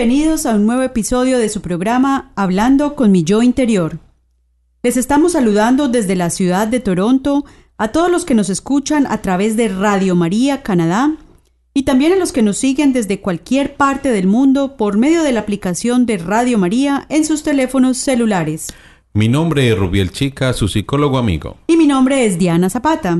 Bienvenidos 0.00 0.46
a 0.46 0.54
un 0.54 0.64
nuevo 0.64 0.80
episodio 0.80 1.38
de 1.38 1.50
su 1.50 1.60
programa 1.60 2.32
Hablando 2.34 2.96
con 2.96 3.12
mi 3.12 3.22
yo 3.22 3.42
interior. 3.42 3.98
Les 4.82 4.96
estamos 4.96 5.32
saludando 5.32 5.88
desde 5.88 6.16
la 6.16 6.30
ciudad 6.30 6.66
de 6.68 6.80
Toronto 6.80 7.44
a 7.76 7.88
todos 7.88 8.10
los 8.10 8.24
que 8.24 8.34
nos 8.34 8.48
escuchan 8.48 9.06
a 9.06 9.20
través 9.20 9.58
de 9.58 9.68
Radio 9.68 10.14
María 10.14 10.62
Canadá 10.62 11.16
y 11.74 11.82
también 11.82 12.14
a 12.14 12.16
los 12.16 12.32
que 12.32 12.40
nos 12.40 12.56
siguen 12.56 12.94
desde 12.94 13.20
cualquier 13.20 13.76
parte 13.76 14.10
del 14.10 14.26
mundo 14.26 14.78
por 14.78 14.96
medio 14.96 15.22
de 15.22 15.32
la 15.32 15.40
aplicación 15.40 16.06
de 16.06 16.16
Radio 16.16 16.56
María 16.56 17.04
en 17.10 17.26
sus 17.26 17.42
teléfonos 17.42 17.98
celulares. 17.98 18.68
Mi 19.12 19.28
nombre 19.28 19.68
es 19.68 19.76
Rubiel 19.76 20.12
Chica, 20.12 20.54
su 20.54 20.68
psicólogo 20.68 21.18
amigo. 21.18 21.58
Y 21.66 21.76
mi 21.76 21.86
nombre 21.86 22.24
es 22.24 22.38
Diana 22.38 22.70
Zapata. 22.70 23.18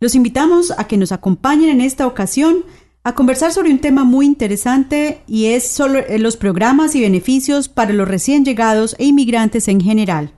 Los 0.00 0.16
invitamos 0.16 0.72
a 0.76 0.88
que 0.88 0.96
nos 0.96 1.12
acompañen 1.12 1.70
en 1.70 1.80
esta 1.80 2.04
ocasión 2.04 2.64
a 3.06 3.14
conversar 3.14 3.52
sobre 3.52 3.70
un 3.70 3.78
tema 3.78 4.02
muy 4.02 4.26
interesante 4.26 5.22
y 5.28 5.46
es 5.46 5.70
sobre 5.70 6.18
los 6.18 6.36
programas 6.36 6.96
y 6.96 7.02
beneficios 7.02 7.68
para 7.68 7.92
los 7.92 8.08
recién 8.08 8.44
llegados 8.44 8.96
e 8.98 9.04
inmigrantes 9.04 9.68
en 9.68 9.80
general. 9.80 10.32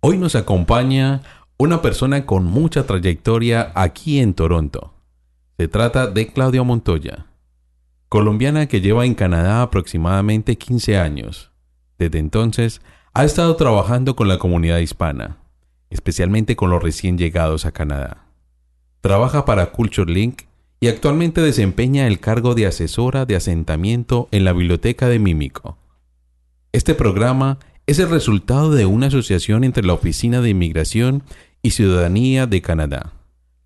Hoy 0.00 0.18
nos 0.18 0.34
acompaña 0.34 1.22
una 1.58 1.82
persona 1.82 2.26
con 2.26 2.44
mucha 2.44 2.86
trayectoria 2.86 3.70
aquí 3.76 4.18
en 4.18 4.34
Toronto. 4.34 4.94
Se 5.58 5.68
trata 5.68 6.08
de 6.08 6.26
Claudia 6.26 6.64
Montoya, 6.64 7.26
colombiana 8.08 8.66
que 8.66 8.80
lleva 8.80 9.06
en 9.06 9.14
Canadá 9.14 9.62
aproximadamente 9.62 10.58
15 10.58 10.98
años. 10.98 11.52
Desde 12.00 12.18
entonces 12.18 12.80
ha 13.14 13.24
estado 13.24 13.54
trabajando 13.54 14.16
con 14.16 14.26
la 14.26 14.38
comunidad 14.38 14.78
hispana, 14.78 15.36
especialmente 15.90 16.56
con 16.56 16.68
los 16.68 16.82
recién 16.82 17.16
llegados 17.16 17.64
a 17.64 17.70
Canadá. 17.70 18.26
Trabaja 19.02 19.44
para 19.44 19.66
Culture 19.66 20.12
Link 20.12 20.46
y 20.80 20.88
actualmente 20.88 21.40
desempeña 21.40 22.06
el 22.06 22.20
cargo 22.20 22.54
de 22.54 22.66
asesora 22.66 23.24
de 23.24 23.36
asentamiento 23.36 24.28
en 24.30 24.44
la 24.44 24.52
Biblioteca 24.52 25.08
de 25.08 25.18
Mímico. 25.18 25.78
Este 26.72 26.94
programa 26.94 27.58
es 27.86 27.98
el 27.98 28.10
resultado 28.10 28.72
de 28.72 28.84
una 28.84 29.06
asociación 29.06 29.64
entre 29.64 29.84
la 29.84 29.94
Oficina 29.94 30.40
de 30.40 30.50
Inmigración 30.50 31.22
y 31.62 31.70
Ciudadanía 31.70 32.46
de 32.46 32.60
Canadá, 32.60 33.12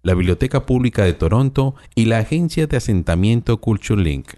la 0.03 0.15
Biblioteca 0.15 0.67
Pública 0.67 1.05
de 1.05 1.15
Toronto 1.15 1.75
y 1.95 2.05
la 2.05 2.19
Agencia 2.19 2.67
de 2.67 2.77
Asentamiento 2.77 3.61
Culture 3.61 4.01
Link. 4.01 4.35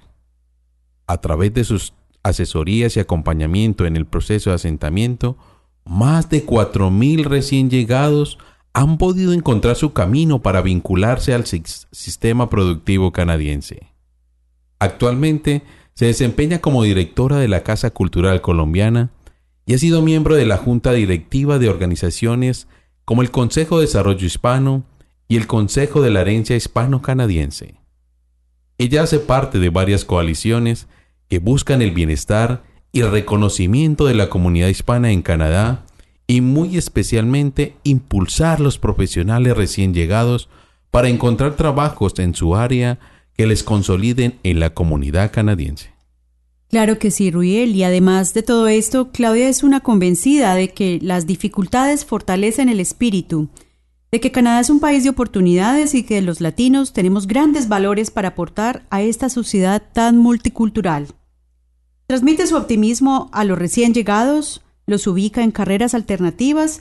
A 1.06 1.20
través 1.20 1.52
de 1.52 1.64
sus 1.64 1.92
asesorías 2.22 2.96
y 2.96 3.00
acompañamiento 3.00 3.84
en 3.84 3.96
el 3.96 4.06
proceso 4.06 4.50
de 4.50 4.56
asentamiento, 4.56 5.36
más 5.84 6.30
de 6.30 6.46
4.000 6.46 7.24
recién 7.24 7.68
llegados 7.68 8.38
han 8.74 8.98
podido 8.98 9.32
encontrar 9.32 9.76
su 9.76 9.92
camino 9.92 10.40
para 10.40 10.62
vincularse 10.62 11.34
al 11.34 11.44
sistema 11.46 12.48
productivo 12.48 13.12
canadiense. 13.12 13.88
Actualmente 14.78 15.62
se 15.94 16.06
desempeña 16.06 16.60
como 16.60 16.82
directora 16.82 17.36
de 17.36 17.48
la 17.48 17.62
Casa 17.62 17.90
Cultural 17.90 18.40
Colombiana 18.40 19.10
y 19.66 19.74
ha 19.74 19.78
sido 19.78 20.02
miembro 20.02 20.34
de 20.34 20.46
la 20.46 20.56
Junta 20.56 20.92
Directiva 20.92 21.58
de 21.58 21.68
organizaciones 21.68 22.66
como 23.04 23.22
el 23.22 23.30
Consejo 23.30 23.78
de 23.78 23.86
Desarrollo 23.86 24.26
Hispano 24.26 24.84
y 25.28 25.36
el 25.36 25.46
Consejo 25.46 26.02
de 26.02 26.10
la 26.10 26.22
Herencia 26.22 26.56
Hispano-Canadiense. 26.56 27.76
Ella 28.78 29.02
hace 29.02 29.18
parte 29.18 29.58
de 29.58 29.70
varias 29.70 30.04
coaliciones 30.04 30.88
que 31.28 31.38
buscan 31.38 31.82
el 31.82 31.92
bienestar 31.92 32.64
y 32.90 33.00
el 33.00 33.10
reconocimiento 33.10 34.06
de 34.06 34.14
la 34.14 34.28
comunidad 34.28 34.68
hispana 34.68 35.12
en 35.12 35.22
Canadá 35.22 35.84
y 36.32 36.40
muy 36.40 36.78
especialmente 36.78 37.76
impulsar 37.84 38.58
los 38.58 38.78
profesionales 38.78 39.54
recién 39.54 39.92
llegados 39.92 40.48
para 40.90 41.10
encontrar 41.10 41.56
trabajos 41.56 42.18
en 42.18 42.34
su 42.34 42.56
área 42.56 42.98
que 43.36 43.46
les 43.46 43.62
consoliden 43.62 44.38
en 44.42 44.58
la 44.58 44.70
comunidad 44.70 45.30
canadiense. 45.30 45.90
Claro 46.70 46.98
que 46.98 47.10
sí, 47.10 47.30
Ruiel, 47.30 47.76
y 47.76 47.84
además 47.84 48.32
de 48.32 48.42
todo 48.42 48.66
esto, 48.68 49.10
Claudia 49.12 49.50
es 49.50 49.62
una 49.62 49.80
convencida 49.80 50.54
de 50.54 50.70
que 50.70 50.98
las 51.02 51.26
dificultades 51.26 52.06
fortalecen 52.06 52.70
el 52.70 52.80
espíritu, 52.80 53.50
de 54.10 54.20
que 54.20 54.32
Canadá 54.32 54.60
es 54.60 54.70
un 54.70 54.80
país 54.80 55.04
de 55.04 55.10
oportunidades 55.10 55.94
y 55.94 56.02
que 56.02 56.22
los 56.22 56.40
latinos 56.40 56.94
tenemos 56.94 57.26
grandes 57.26 57.68
valores 57.68 58.10
para 58.10 58.28
aportar 58.28 58.86
a 58.88 59.02
esta 59.02 59.28
sociedad 59.28 59.82
tan 59.92 60.16
multicultural. 60.16 61.08
Transmite 62.06 62.46
su 62.46 62.56
optimismo 62.56 63.28
a 63.34 63.44
los 63.44 63.58
recién 63.58 63.92
llegados, 63.92 64.61
los 64.86 65.06
ubica 65.06 65.42
en 65.42 65.50
carreras 65.50 65.94
alternativas 65.94 66.80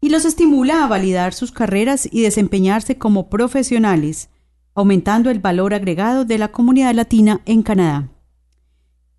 y 0.00 0.08
los 0.08 0.24
estimula 0.24 0.84
a 0.84 0.88
validar 0.88 1.34
sus 1.34 1.52
carreras 1.52 2.08
y 2.10 2.22
desempeñarse 2.22 2.96
como 2.96 3.28
profesionales, 3.28 4.30
aumentando 4.74 5.30
el 5.30 5.40
valor 5.40 5.74
agregado 5.74 6.24
de 6.24 6.38
la 6.38 6.48
comunidad 6.48 6.94
latina 6.94 7.40
en 7.44 7.62
Canadá. 7.62 8.08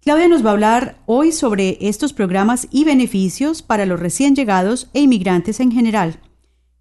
Claudia 0.02 0.28
nos 0.28 0.44
va 0.44 0.50
a 0.50 0.54
hablar 0.54 0.96
hoy 1.06 1.32
sobre 1.32 1.78
estos 1.80 2.12
programas 2.12 2.68
y 2.72 2.86
beneficios 2.86 3.62
para 3.62 3.86
los 3.86 4.00
recién 4.00 4.36
llegados 4.36 4.90
e 4.94 5.02
inmigrantes 5.02 5.60
en 5.60 5.72
general. 5.72 6.20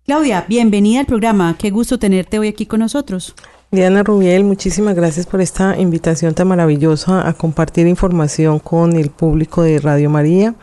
Claudia, 0.06 0.46
bienvenida 0.48 1.00
al 1.00 1.06
programa. 1.06 1.54
Qué 1.58 1.70
gusto 1.70 1.98
tenerte 1.98 2.38
hoy 2.38 2.48
aquí 2.48 2.64
con 2.64 2.80
nosotros. 2.80 3.34
Diana 3.70 4.02
Rubiel, 4.02 4.42
muchísimas 4.44 4.96
gracias 4.96 5.26
por 5.26 5.42
esta 5.42 5.78
invitación 5.78 6.34
tan 6.34 6.48
maravillosa 6.48 7.28
a 7.28 7.34
compartir 7.34 7.86
información 7.86 8.58
con 8.58 8.96
el 8.96 9.10
público 9.10 9.62
de 9.62 9.78
Radio 9.78 10.08
María 10.08 10.54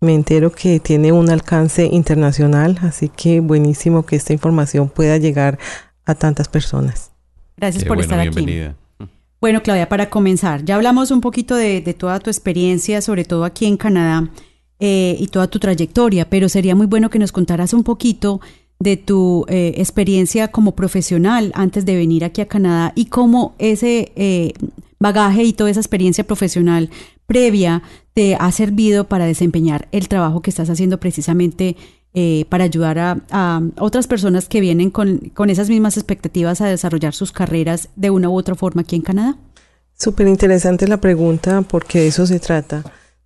me 0.00 0.14
entero 0.14 0.50
que 0.50 0.80
tiene 0.80 1.12
un 1.12 1.28
alcance 1.30 1.86
internacional, 1.86 2.78
así 2.82 3.08
que 3.08 3.40
buenísimo 3.40 4.04
que 4.04 4.16
esta 4.16 4.32
información 4.32 4.88
pueda 4.88 5.18
llegar 5.18 5.58
a 6.06 6.14
tantas 6.14 6.48
personas. 6.48 7.10
Gracias 7.56 7.84
por 7.84 8.00
estar 8.00 8.18
aquí. 8.18 8.62
Bueno, 9.40 9.62
Claudia, 9.62 9.88
para 9.88 10.10
comenzar, 10.10 10.64
ya 10.64 10.76
hablamos 10.76 11.10
un 11.10 11.20
poquito 11.20 11.54
de, 11.54 11.80
toda 11.98 12.18
tu 12.20 12.30
experiencia, 12.30 13.00
sobre 13.00 13.24
todo 13.24 13.44
aquí 13.44 13.66
en 13.66 13.76
Canadá, 13.76 14.30
eh, 14.78 15.16
y 15.18 15.26
toda 15.28 15.46
tu 15.46 15.58
trayectoria, 15.58 16.28
pero 16.28 16.48
sería 16.48 16.74
muy 16.74 16.86
bueno 16.86 17.10
que 17.10 17.18
nos 17.18 17.32
contaras 17.32 17.74
un 17.74 17.84
poquito 17.84 18.40
de 18.78 18.96
tu 18.96 19.44
eh, 19.48 19.74
experiencia 19.76 20.48
como 20.48 20.74
profesional 20.74 21.52
antes 21.54 21.84
de 21.84 21.96
venir 21.96 22.24
aquí 22.24 22.40
a 22.40 22.48
Canadá 22.48 22.92
y 22.94 23.06
cómo 23.06 23.54
ese 23.58 24.12
eh, 24.16 24.54
bagaje 24.98 25.44
y 25.44 25.52
toda 25.52 25.70
esa 25.70 25.80
experiencia 25.80 26.24
profesional 26.24 26.88
previa 27.30 27.84
te 28.12 28.34
ha 28.34 28.50
servido 28.50 29.04
para 29.04 29.24
desempeñar 29.24 29.86
el 29.92 30.08
trabajo 30.08 30.42
que 30.42 30.50
estás 30.50 30.68
haciendo 30.68 30.98
precisamente 30.98 31.76
eh, 32.12 32.44
para 32.48 32.64
ayudar 32.64 32.98
a, 32.98 33.62
otras 33.78 34.08
personas 34.08 34.48
que 34.48 34.60
vienen 34.60 34.90
con, 34.90 35.30
esas 35.48 35.68
mismas 35.68 35.96
expectativas 35.96 36.60
a 36.60 36.66
desarrollar 36.66 37.14
sus 37.14 37.30
carreras 37.30 37.88
de 37.94 38.10
una 38.10 38.28
u 38.28 38.36
otra 38.36 38.56
forma 38.56 38.82
aquí 38.82 38.96
en 38.96 39.02
Canadá? 39.02 39.38
Súper 39.96 40.26
interesante 40.26 40.88
la 40.88 41.00
pregunta 41.00 41.62
porque 41.62 42.00
de 42.00 42.08
eso 42.08 42.26
se 42.26 42.40
trata. 42.40 42.82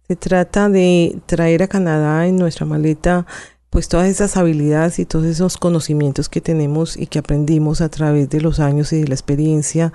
Se 0.06 0.16
trata 0.16 0.68
de 0.68 1.16
traer 1.24 1.62
a 1.62 1.68
Canadá 1.68 2.26
en 2.26 2.36
nuestra 2.36 2.66
maleta 2.66 3.24
pues 3.70 3.88
todas 3.88 4.06
esas 4.06 4.36
habilidades 4.36 4.98
y 4.98 5.06
todos 5.06 5.24
esos 5.24 5.56
conocimientos 5.56 6.28
que 6.28 6.42
tenemos 6.42 6.98
y 6.98 7.06
que 7.06 7.20
aprendimos 7.20 7.80
a 7.80 7.88
través 7.88 8.28
de 8.28 8.42
los 8.42 8.60
años 8.60 8.92
y 8.92 9.00
de 9.00 9.08
la 9.08 9.14
experiencia 9.14 9.94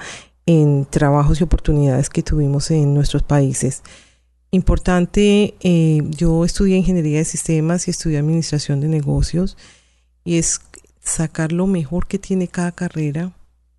en 0.50 0.88
trabajos 0.90 1.40
y 1.40 1.44
oportunidades 1.44 2.10
que 2.10 2.24
tuvimos 2.24 2.72
en 2.72 2.96
nuestros 2.96 3.22
países. 3.22 3.84
Importante, 4.52 5.56
eh, 5.62 6.02
yo 6.10 6.44
estudié 6.44 6.78
ingeniería 6.78 7.20
de 7.20 7.26
sistemas 7.26 7.88
y 7.88 7.92
estudié 7.92 8.18
administración 8.18 8.82
de 8.82 8.88
negocios 8.88 9.58
y 10.24 10.38
es 10.38 10.62
sacar 11.02 11.52
lo 11.52 11.68
mejor 11.68 12.08
que 12.08 12.18
tiene 12.18 12.48
cada 12.48 12.72
carrera 12.72 13.32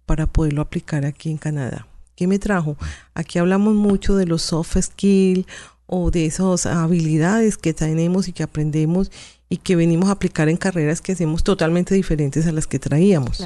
para 0.06 0.26
poderlo 0.26 0.62
aplicar 0.62 1.05
aquí 1.05 1.31
en 1.31 1.38
Canadá. 1.38 1.87
¿Qué 2.14 2.26
me 2.26 2.38
trajo? 2.38 2.76
Aquí 3.14 3.38
hablamos 3.38 3.75
mucho 3.75 4.14
de 4.14 4.26
los 4.26 4.43
soft 4.43 4.76
skills 4.81 5.46
o 5.87 6.11
de 6.11 6.26
esas 6.26 6.67
habilidades 6.67 7.56
que 7.56 7.75
tenemos 7.75 8.28
y 8.28 8.32
que 8.32 8.44
aprendemos 8.44 9.11
y 9.49 9.56
que 9.56 9.75
venimos 9.75 10.08
a 10.08 10.12
aplicar 10.12 10.49
en 10.49 10.56
carreras 10.56 11.00
que 11.00 11.12
hacemos 11.12 11.43
totalmente 11.43 11.94
diferentes 11.94 12.46
a 12.46 12.52
las 12.52 12.69
que 12.69 12.78
traíamos. 12.78 13.44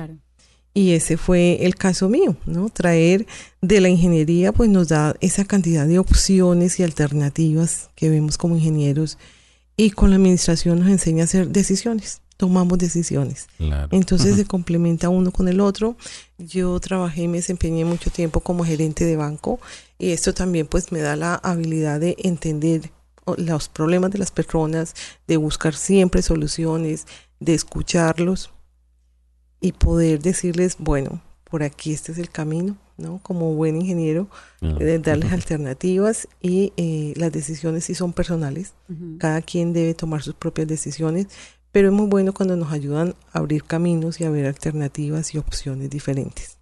Y 0.76 0.91
ese 0.91 1.17
fue 1.17 1.65
el 1.65 1.76
caso 1.76 2.09
mío, 2.09 2.37
¿no? 2.47 2.69
Traer 2.69 3.26
de 3.62 3.81
la 3.81 3.88
ingeniería 3.88 4.53
pues 4.53 4.69
nos 4.69 4.88
da 4.88 5.15
esa 5.21 5.44
cantidad 5.44 5.87
de 5.87 6.00
opciones 6.00 6.81
y 6.81 6.82
alternativas 6.82 7.91
que 7.94 8.11
vemos 8.11 8.37
como 8.37 8.56
ingenieros 8.56 9.17
y 9.76 9.91
con 9.91 10.11
la 10.11 10.17
administración 10.17 10.81
nos 10.81 10.88
enseña 10.88 11.23
a 11.23 11.25
hacer 11.25 11.49
decisiones, 11.49 12.23
tomamos 12.37 12.79
decisiones. 12.79 13.47
Entonces 13.93 14.35
se 14.35 14.47
complementa 14.47 15.09
uno 15.09 15.31
con 15.31 15.49
el 15.49 15.61
otro. 15.61 15.97
Yo 16.38 16.79
trabajé 16.81 17.23
y 17.23 17.29
me 17.29 17.38
desempeñé 17.38 17.85
mucho 17.85 18.11
tiempo 18.11 18.41
como 18.41 18.65
gerente 18.65 19.05
de 19.05 19.17
banco 19.17 19.61
y 19.99 20.11
esto 20.11 20.35
también 20.35 20.67
pues 20.67 20.91
me 20.91 21.00
da 21.00 21.15
la 21.15 21.37
habilidad 21.37 22.00
de 22.00 22.17
entender 22.19 22.91
los 23.37 23.69
problemas 23.69 24.11
de 24.11 24.19
las 24.19 24.31
personas, 24.31 24.94
de 25.27 25.37
buscar 25.37 25.75
siempre 25.75 26.20
soluciones, 26.20 27.06
de 27.41 27.55
escucharlos 27.55 28.54
y 29.64 29.72
poder 29.72 30.20
decirles, 30.20 30.76
bueno, 30.78 31.22
por 31.44 31.62
aquí 31.62 31.94
este 31.94 32.12
es 32.12 32.19
el 32.19 32.28
camino, 32.28 32.76
¿no? 32.99 33.19
Como 33.22 33.55
buen 33.55 33.81
ingeniero, 33.81 34.28
ah, 34.61 34.75
de 34.75 34.99
darles 34.99 35.32
alternativas 35.32 36.28
y 36.43 36.75
eh, 36.76 37.14
las 37.16 37.32
decisiones 37.32 37.84
sí 37.84 37.94
son 37.94 38.12
personales. 38.12 38.75
Cada 39.16 39.40
quien 39.40 39.72
debe 39.72 39.94
tomar 39.94 40.20
sus 40.22 40.34
propias 40.34 40.69
decisiones, 40.69 41.28
pero 41.72 41.88
es 41.88 41.94
muy 41.94 42.08
bueno 42.08 42.34
cuando 42.34 42.56
nos 42.56 42.72
ayudan 42.72 43.14
a 43.32 43.38
abrir 43.38 43.64
caminos 43.64 44.20
y 44.20 44.25
a 44.25 44.31
ver 44.31 44.44
alternativas 44.44 45.34
y 45.34 45.38
opciones 45.38 45.88
diferentes. 45.88 46.58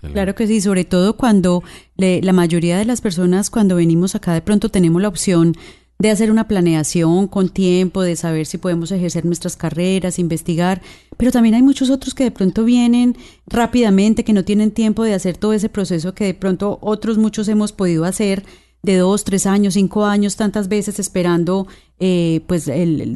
Claro 0.00 0.34
que 0.34 0.46
sí, 0.46 0.62
sobre 0.62 0.86
todo 0.86 1.18
cuando 1.18 1.62
la 1.98 2.32
mayoría 2.32 2.78
de 2.78 2.86
las 2.86 3.02
personas 3.02 3.50
cuando 3.50 3.76
venimos 3.76 4.14
acá 4.14 4.32
de 4.32 4.40
pronto 4.40 4.70
tenemos 4.70 5.02
la 5.02 5.08
opción 5.08 5.54
de 5.98 6.10
hacer 6.10 6.30
una 6.30 6.46
planeación 6.46 7.26
con 7.26 7.48
tiempo, 7.48 8.02
de 8.02 8.16
saber 8.16 8.46
si 8.46 8.58
podemos 8.58 8.92
ejercer 8.92 9.24
nuestras 9.24 9.56
carreras, 9.56 10.18
investigar, 10.18 10.82
pero 11.16 11.32
también 11.32 11.54
hay 11.54 11.62
muchos 11.62 11.90
otros 11.90 12.14
que 12.14 12.24
de 12.24 12.30
pronto 12.30 12.64
vienen 12.64 13.16
rápidamente, 13.46 14.24
que 14.24 14.32
no 14.32 14.44
tienen 14.44 14.70
tiempo 14.70 15.04
de 15.04 15.14
hacer 15.14 15.36
todo 15.36 15.52
ese 15.52 15.68
proceso 15.68 16.14
que 16.14 16.24
de 16.24 16.34
pronto 16.34 16.78
otros 16.82 17.18
muchos 17.18 17.48
hemos 17.48 17.72
podido 17.72 18.04
hacer 18.04 18.44
de 18.82 18.96
dos, 18.96 19.24
tres 19.24 19.46
años, 19.46 19.74
cinco 19.74 20.04
años, 20.04 20.36
tantas 20.36 20.68
veces 20.68 20.98
esperando 20.98 21.66
eh, 21.98 22.42
pues 22.46 22.70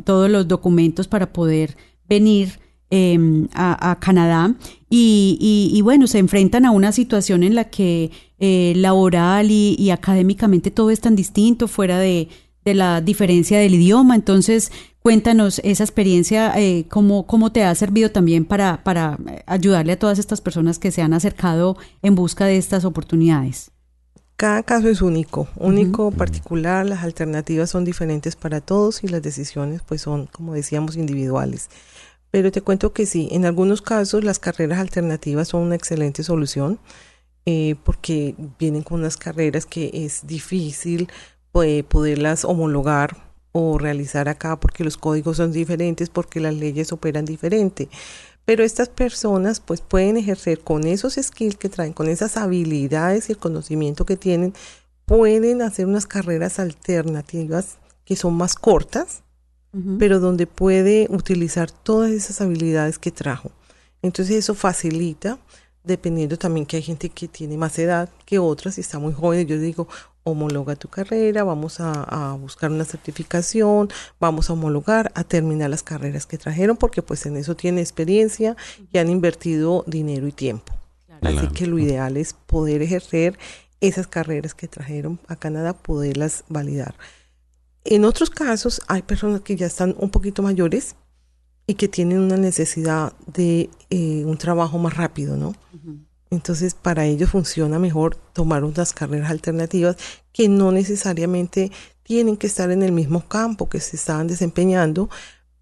todos 0.05 0.31
los 0.31 0.49
documentos 0.49 1.07
para 1.07 1.33
poder 1.33 1.77
venir 2.09 2.59
em, 2.91 3.49
a, 3.55 3.97
Canadá. 4.01 4.57
Y, 4.89 5.81
bueno, 5.85 6.09
se 6.09 6.19
enfrentan 6.19 6.67
a 6.67 6.73
una 6.73 6.91
situación 6.91 7.45
en 7.45 7.55
la 7.55 7.65
que 7.65 8.11
eh, 8.41 8.73
laboral 8.77 9.51
y 9.51 9.91
académicamente 9.91 10.73
todo 10.73 10.91
es 10.91 11.01
tan 11.01 11.15
distinto 11.15 11.69
fuera 11.69 11.99
de 11.99 12.29
de 12.65 12.75
la 12.75 13.01
diferencia 13.01 13.59
del 13.59 13.75
idioma. 13.75 14.15
Entonces, 14.15 14.71
cuéntanos 15.01 15.61
esa 15.65 15.85
experiencia, 15.85 16.53
eh, 16.57 16.87
cómo, 16.89 17.27
cómo 17.27 17.53
te 17.53 17.65
ha 17.65 17.75
servido 17.75 18.11
también 18.11 18.45
para, 18.45 18.83
para 18.85 19.19
ayudarle 19.47 19.93
a 19.93 19.99
todas 19.99 20.19
estas 20.19 20.41
personas 20.41 20.79
que 20.79 20.91
se 20.91 21.03
han 21.03 21.15
acercado 21.15 21.77
en 22.03 22.15
busca 22.15 22.47
de 22.47 22.57
estas 22.57 22.85
oportunidades. 22.85 23.71
Cada 24.37 24.63
caso 24.63 24.89
es 24.89 25.03
único, 25.03 25.49
único, 25.57 26.11
particular, 26.13 26.87
las 26.87 27.05
alternativas 27.05 27.69
son 27.69 27.85
diferentes 27.85 28.37
para 28.37 28.63
todos 28.63 29.05
y 29.05 29.09
las 29.09 29.21
decisiones 29.21 29.83
pues 29.87 30.01
son, 30.01 30.29
como 30.29 30.55
decíamos, 30.55 30.97
individuales. 30.97 31.69
Pero 32.31 32.51
te 32.51 32.63
cuento 32.63 32.95
que 32.95 33.05
sí, 33.05 33.29
en 33.33 33.45
algunos 33.45 33.83
casos 33.83 34.25
las 34.25 34.39
carreras 34.39 34.79
alternativas 34.79 35.49
son 35.49 35.63
una 35.65 35.75
excelente 35.75 36.23
solución 36.23 36.79
eh, 37.45 37.75
porque 37.85 38.35
vienen 38.59 38.83
con 38.83 39.01
unas 39.01 39.19
carreras 39.19 39.67
que 39.67 39.91
es 39.93 40.27
difícil 40.27 41.09
poderlas 41.53 42.45
homologar 42.45 43.17
o 43.53 43.79
realizar 43.79 44.29
acá 44.29 44.59
porque 44.59 44.85
los 44.85 44.97
códigos 44.97 45.37
son 45.39 45.53
diferentes, 45.53 46.09
porque 46.09 46.41
las 46.41 46.55
leyes 46.55 46.93
operan 46.93 47.25
diferente. 47.25 47.89
Pero 48.45 48.65
estas 48.65 48.89
personas 48.89 49.61
pues 49.61 49.81
pueden 49.81 50.17
ejercer 50.17 50.61
con 50.61 50.85
esos 50.85 51.15
skills 51.15 51.57
que 51.57 51.69
traen, 51.69 51.93
con 51.93 52.09
esas 52.09 52.37
habilidades 52.37 53.29
y 53.29 53.33
el 53.33 53.39
conocimiento 53.39 54.05
que 54.05 54.17
tienen, 54.17 54.55
pueden 55.05 55.63
hacer 55.63 55.87
unas 55.87 56.07
carreras 56.07 56.59
alternativas 56.59 57.79
que 58.05 58.17
son 58.17 58.35
más 58.35 58.55
cortas, 58.55 59.23
pero 60.01 60.19
donde 60.19 60.49
puede 60.49 61.07
utilizar 61.11 61.71
todas 61.71 62.11
esas 62.11 62.41
habilidades 62.41 62.99
que 62.99 63.13
trajo. 63.13 63.53
Entonces 64.03 64.37
eso 64.37 64.55
facilita, 64.55 65.39
dependiendo 65.85 66.37
también 66.37 66.67
que 66.67 66.77
hay 66.77 66.83
gente 66.83 67.09
que 67.09 67.29
tiene 67.29 67.57
más 67.57 67.79
edad 67.79 68.09
que 68.25 68.39
otras 68.39 68.79
y 68.79 68.81
está 68.81 68.99
muy 68.99 69.13
joven. 69.13 69.47
Yo 69.47 69.59
digo, 69.59 69.89
homologa 70.23 70.77
tu 70.77 70.89
carrera, 70.89 71.45
vamos 71.45 71.81
a, 71.81 72.37
buscar 72.41 72.71
una 72.71 72.85
certificación, 72.85 73.89
vamos 74.19 74.51
a 74.51 74.53
homologar, 74.53 75.11
a 75.15 75.25
terminar 75.25 75.71
las 75.71 75.83
carreras 75.83 76.27
que 76.27 76.39
trajeron, 76.39 76.77
porque 76.77 77.03
pues 77.03 77.25
en 77.27 77.37
eso 77.37 77.57
tiene 77.57 77.81
experiencia 77.81 78.57
y 78.93 78.99
han 78.99 79.09
invertido 79.09 79.85
dinero 79.87 80.27
y 80.27 80.33
tiempo. 80.33 80.75
Así 81.23 81.49
que 81.49 81.67
lo 81.67 81.79
ideal 81.79 82.17
es 82.17 82.33
poder 82.33 82.81
ejercer 82.81 83.39
esas 83.81 84.07
carreras 84.07 84.55
que 84.55 84.69
trajeron 84.69 85.21
a 85.29 85.37
Canadá, 85.37 85.75
poderlas 85.75 86.45
validar. 86.49 86.95
En 87.85 88.05
otros 88.05 88.31
casos 88.31 88.81
hay 88.89 89.03
personas 89.03 89.41
que 89.41 89.57
ya 89.57 89.67
están 89.67 89.95
un 89.99 90.11
poquito 90.11 90.43
mayores 90.43 90.97
y 91.67 91.75
que 91.75 91.89
tienen 91.89 92.19
una 92.19 92.37
necesidad 92.37 93.13
de 93.27 93.71
eh, 93.91 94.25
un 94.25 94.37
trabajo 94.39 94.79
más 94.79 94.97
rápido, 94.97 95.37
¿no? 95.37 95.55
Entonces, 96.31 96.75
para 96.75 97.05
ellos 97.07 97.31
funciona 97.31 97.81
mejor 97.81 98.17
tomar 98.33 98.63
unas 98.63 98.93
carreras 98.93 99.31
alternativas 99.31 99.97
que 100.33 100.49
no 100.49 100.71
necesariamente 100.71 101.73
tienen 102.05 102.37
que 102.37 102.47
estar 102.47 102.71
en 102.71 102.83
el 102.83 102.93
mismo 102.93 103.27
campo 103.29 103.69
que 103.69 103.81
se 103.81 103.97
estaban 103.97 104.29
desempeñando, 104.29 105.11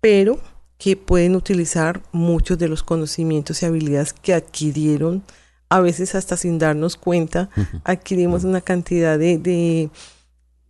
pero 0.00 0.38
que 0.78 0.96
pueden 0.96 1.36
utilizar 1.36 2.02
muchos 2.12 2.58
de 2.58 2.68
los 2.68 2.82
conocimientos 2.82 3.62
y 3.62 3.66
habilidades 3.66 4.12
que 4.12 4.34
adquirieron, 4.34 5.22
a 5.70 5.80
veces 5.80 6.14
hasta 6.14 6.36
sin 6.36 6.58
darnos 6.58 6.96
cuenta, 6.96 7.50
adquirimos 7.84 8.44
una 8.44 8.60
cantidad 8.60 9.18
de, 9.18 9.90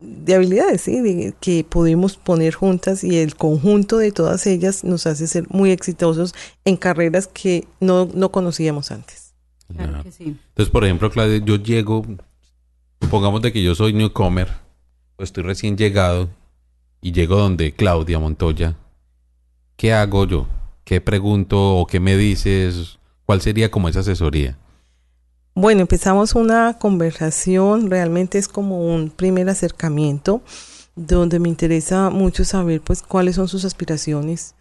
de, 0.01 0.35
habilidades 0.35 0.81
¿sí? 0.83 1.35
que 1.41 1.63
podemos 1.63 2.17
poner 2.17 2.55
juntas 2.55 3.05
y 3.05 3.19
el 3.19 3.37
conjunto 3.37 3.99
de 3.99 4.11
todas 4.11 4.47
ellas 4.47 4.83
nos 4.83 5.07
hace 5.07 5.27
ser 5.27 5.47
muy 5.51 5.71
exitosos 5.71 6.35
en 6.65 6.77
carreras 6.77 7.27
que 7.29 7.69
no, 7.81 8.09
no 8.13 8.33
conocíamos 8.33 8.91
antes. 8.91 9.28
Claro 9.75 10.03
que 10.03 10.13
sí. 10.13 10.25
Entonces, 10.49 10.71
por 10.71 10.85
ejemplo, 10.85 11.11
Claudia, 11.11 11.39
yo 11.45 11.57
llego, 11.57 12.05
pongamos 13.11 13.43
de 13.43 13.53
que 13.53 13.63
yo 13.63 13.75
soy 13.75 13.93
newcomer, 13.93 14.49
pues 15.17 15.29
estoy 15.29 15.45
recién 15.45 15.77
llegado 15.77 16.29
y 17.01 17.13
llego 17.13 17.37
donde 17.37 17.73
Claudia 17.73 18.19
Montoya. 18.19 18.77
¿Qué 19.77 19.93
hago 19.93 20.27
yo? 20.27 20.47
¿Qué 20.85 21.01
pregunto 21.01 21.77
o 21.77 21.87
qué 21.87 22.01
me 22.01 22.17
dices? 22.17 22.99
¿Cuál 23.27 23.41
sería 23.41 23.71
como 23.71 23.89
esa 23.89 24.01
asesoría? 24.01 24.57
Bueno, 25.55 25.83
empezamos 25.83 26.35
una 26.35 26.79
conversación, 26.79 27.91
realmente 27.91 28.39
es 28.39 28.49
como 28.49 28.87
un 28.95 29.11
primer 29.11 29.49
acercamiento 29.49 30.41
donde 30.95 31.39
me 31.39 31.49
interesa 31.49 32.11
mucho 32.11 32.45
saber 32.45 32.81
pues 32.81 33.03
cuáles 33.03 33.37
son 33.37 33.49
sus 33.49 33.65
aspiraciones 33.65 34.55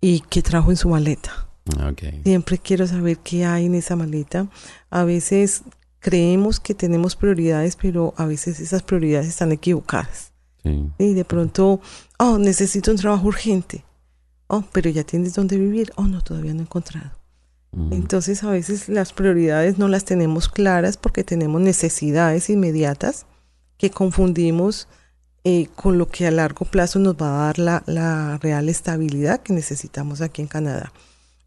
y 0.00 0.20
qué 0.20 0.42
trajo 0.42 0.70
en 0.70 0.76
su 0.76 0.88
maleta. 0.88 1.48
Siempre 2.24 2.58
quiero 2.58 2.86
saber 2.86 3.18
qué 3.18 3.44
hay 3.44 3.66
en 3.66 3.74
esa 3.74 3.96
maleta. 3.96 4.48
A 4.90 5.04
veces 5.04 5.62
creemos 6.00 6.58
que 6.60 6.74
tenemos 6.74 7.16
prioridades, 7.16 7.76
pero 7.76 8.14
a 8.16 8.26
veces 8.26 8.60
esas 8.60 8.82
prioridades 8.82 9.28
están 9.28 9.52
equivocadas. 9.52 10.32
Y 10.64 11.14
de 11.14 11.24
pronto, 11.24 11.80
oh, 12.18 12.38
necesito 12.38 12.92
un 12.92 12.96
trabajo 12.96 13.26
urgente. 13.26 13.84
Oh, 14.46 14.62
pero 14.72 14.90
ya 14.90 15.02
tienes 15.02 15.34
dónde 15.34 15.56
vivir. 15.56 15.92
Oh, 15.96 16.06
no, 16.06 16.22
todavía 16.22 16.54
no 16.54 16.60
he 16.60 16.62
encontrado. 16.62 17.10
Mm. 17.72 17.92
Entonces 17.92 18.44
a 18.44 18.50
veces 18.50 18.88
las 18.88 19.12
prioridades 19.12 19.78
no 19.78 19.88
las 19.88 20.04
tenemos 20.04 20.48
claras 20.48 20.96
porque 20.96 21.24
tenemos 21.24 21.60
necesidades 21.60 22.48
inmediatas 22.48 23.26
que 23.76 23.90
confundimos 23.90 24.86
eh, 25.42 25.66
con 25.74 25.98
lo 25.98 26.06
que 26.06 26.26
a 26.26 26.30
largo 26.30 26.64
plazo 26.64 27.00
nos 27.00 27.16
va 27.16 27.28
a 27.28 27.46
dar 27.46 27.58
la, 27.58 27.82
la 27.86 28.38
real 28.38 28.68
estabilidad 28.68 29.40
que 29.40 29.52
necesitamos 29.52 30.20
aquí 30.20 30.42
en 30.42 30.48
Canadá. 30.48 30.92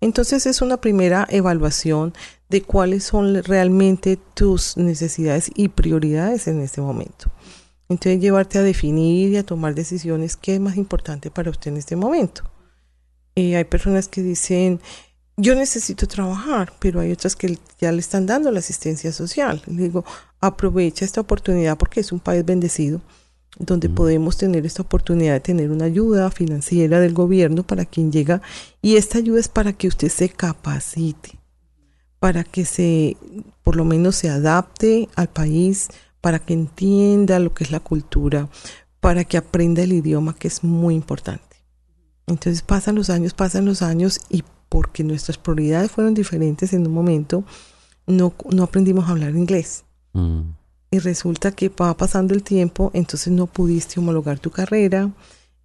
Entonces 0.05 0.45
es 0.45 0.61
una 0.61 0.77
primera 0.77 1.25
evaluación 1.31 2.13
de 2.47 2.61
cuáles 2.61 3.05
son 3.05 3.43
realmente 3.43 4.19
tus 4.35 4.77
necesidades 4.77 5.49
y 5.55 5.69
prioridades 5.69 6.47
en 6.47 6.61
este 6.61 6.79
momento. 6.79 7.31
Entonces 7.89 8.21
llevarte 8.21 8.59
a 8.59 8.61
definir 8.61 9.31
y 9.31 9.37
a 9.37 9.43
tomar 9.43 9.73
decisiones 9.73 10.37
qué 10.37 10.53
es 10.53 10.59
más 10.59 10.77
importante 10.77 11.31
para 11.31 11.49
usted 11.49 11.71
en 11.71 11.77
este 11.77 11.95
momento. 11.95 12.43
hay 13.35 13.63
personas 13.63 14.07
que 14.07 14.21
dicen, 14.21 14.79
yo 15.37 15.55
necesito 15.55 16.05
trabajar, 16.05 16.71
pero 16.77 16.99
hay 16.99 17.11
otras 17.11 17.35
que 17.35 17.57
ya 17.81 17.91
le 17.91 17.99
están 17.99 18.27
dando 18.27 18.51
la 18.51 18.59
asistencia 18.59 19.11
social. 19.11 19.63
Le 19.65 19.81
digo, 19.81 20.05
aprovecha 20.39 21.03
esta 21.03 21.21
oportunidad 21.21 21.79
porque 21.79 22.01
es 22.01 22.11
un 22.11 22.19
país 22.19 22.45
bendecido 22.45 23.01
donde 23.59 23.89
podemos 23.89 24.37
tener 24.37 24.65
esta 24.65 24.81
oportunidad 24.81 25.33
de 25.33 25.39
tener 25.39 25.71
una 25.71 25.85
ayuda 25.85 26.29
financiera 26.31 26.99
del 26.99 27.13
gobierno 27.13 27.63
para 27.63 27.85
quien 27.85 28.11
llega 28.11 28.41
y 28.81 28.97
esta 28.97 29.17
ayuda 29.17 29.39
es 29.39 29.47
para 29.47 29.73
que 29.73 29.87
usted 29.87 30.09
se 30.09 30.29
capacite, 30.29 31.39
para 32.19 32.43
que 32.43 32.65
se, 32.65 33.17
por 33.63 33.75
lo 33.75 33.85
menos 33.85 34.15
se 34.15 34.29
adapte 34.29 35.09
al 35.15 35.29
país, 35.29 35.89
para 36.21 36.39
que 36.39 36.53
entienda 36.53 37.39
lo 37.39 37.53
que 37.53 37.63
es 37.63 37.71
la 37.71 37.79
cultura, 37.79 38.49
para 38.99 39.23
que 39.23 39.37
aprenda 39.37 39.83
el 39.83 39.93
idioma, 39.93 40.35
que 40.35 40.47
es 40.47 40.63
muy 40.63 40.95
importante. 40.95 41.43
Entonces 42.27 42.61
pasan 42.61 42.95
los 42.95 43.09
años, 43.09 43.33
pasan 43.33 43.65
los 43.65 43.81
años 43.81 44.19
y 44.29 44.43
porque 44.67 45.03
nuestras 45.03 45.37
prioridades 45.37 45.91
fueron 45.91 46.13
diferentes 46.13 46.73
en 46.73 46.87
un 46.87 46.93
momento, 46.93 47.43
no, 48.07 48.33
no 48.49 48.63
aprendimos 48.63 49.05
a 49.05 49.11
hablar 49.11 49.35
inglés. 49.35 49.85
Mm. 50.13 50.41
Y 50.91 50.99
resulta 50.99 51.51
que 51.51 51.69
va 51.69 51.95
pasando 51.97 52.33
el 52.33 52.43
tiempo, 52.43 52.91
entonces 52.93 53.33
no 53.33 53.47
pudiste 53.47 53.99
homologar 53.99 54.39
tu 54.39 54.51
carrera 54.51 55.11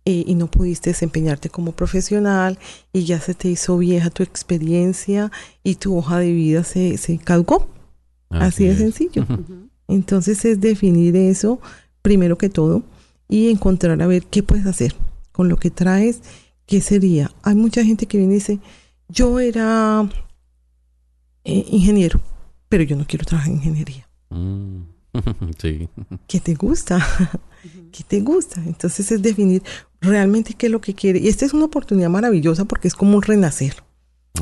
eh, 0.05 0.25
y 0.27 0.35
no 0.35 0.51
pudiste 0.51 0.91
desempeñarte 0.91 1.51
como 1.51 1.73
profesional 1.73 2.59
y 2.93 3.05
ya 3.05 3.21
se 3.21 3.35
te 3.35 3.49
hizo 3.49 3.77
vieja 3.79 4.11
tu 4.11 4.23
experiencia 4.23 5.31
y 5.63 5.77
tu 5.77 5.97
hoja 5.97 6.19
de 6.19 6.33
vida 6.33 6.65
se, 6.65 6.97
se 6.97 7.19
caducó. 7.19 7.69
Así, 8.31 8.67
de 8.67 8.77
sencillo. 8.77 9.27
entonces 9.89 10.45
es 10.45 10.61
definir 10.61 11.17
eso 11.17 11.61
primero 12.03 12.39
que 12.39 12.49
todo 12.49 12.83
y 13.29 13.51
encontrar 13.51 14.01
a 14.01 14.07
ver 14.07 14.25
qué 14.25 14.43
puedes 14.43 14.67
hacer 14.67 14.95
con 15.33 15.49
lo 15.49 15.57
que 15.57 15.71
traes, 15.71 16.21
qué 16.67 16.81
sería. 16.81 17.31
Hay 17.43 17.55
mucha 17.55 17.85
gente 17.85 18.07
que 18.07 18.19
viene 18.19 18.35
y 18.35 18.37
dice, 18.37 18.59
yo 19.09 19.39
era 19.39 20.09
eh, 21.45 21.67
ingeniero, 21.71 22.21
pero 22.69 22.85
yo 22.85 22.97
no 22.97 23.07
quiero 23.07 23.25
trabajar 23.25 23.51
en 23.51 23.59
ingeniería. 23.59 24.09
Mm. 24.31 24.83
Sí. 25.59 25.89
¿Qué 26.27 26.41
te 26.41 26.55
gusta? 26.55 27.05
¿Qué 27.93 28.05
te 28.07 28.21
gusta? 28.21 28.63
Entonces 28.65 29.11
es 29.11 29.21
definir 29.21 29.63
realmente 30.01 30.55
qué 30.55 30.67
es 30.67 30.73
lo 30.73 30.81
que 30.81 30.95
quiere. 30.95 31.19
Y 31.19 31.29
esta 31.29 31.45
es 31.45 31.53
una 31.53 31.67
oportunidad 31.67 32.11
maravillosa 32.11 32.65
porque 32.65 32.89
es 32.89 32.95
como 32.95 33.17
un 33.17 33.23
renacer. 33.23 33.83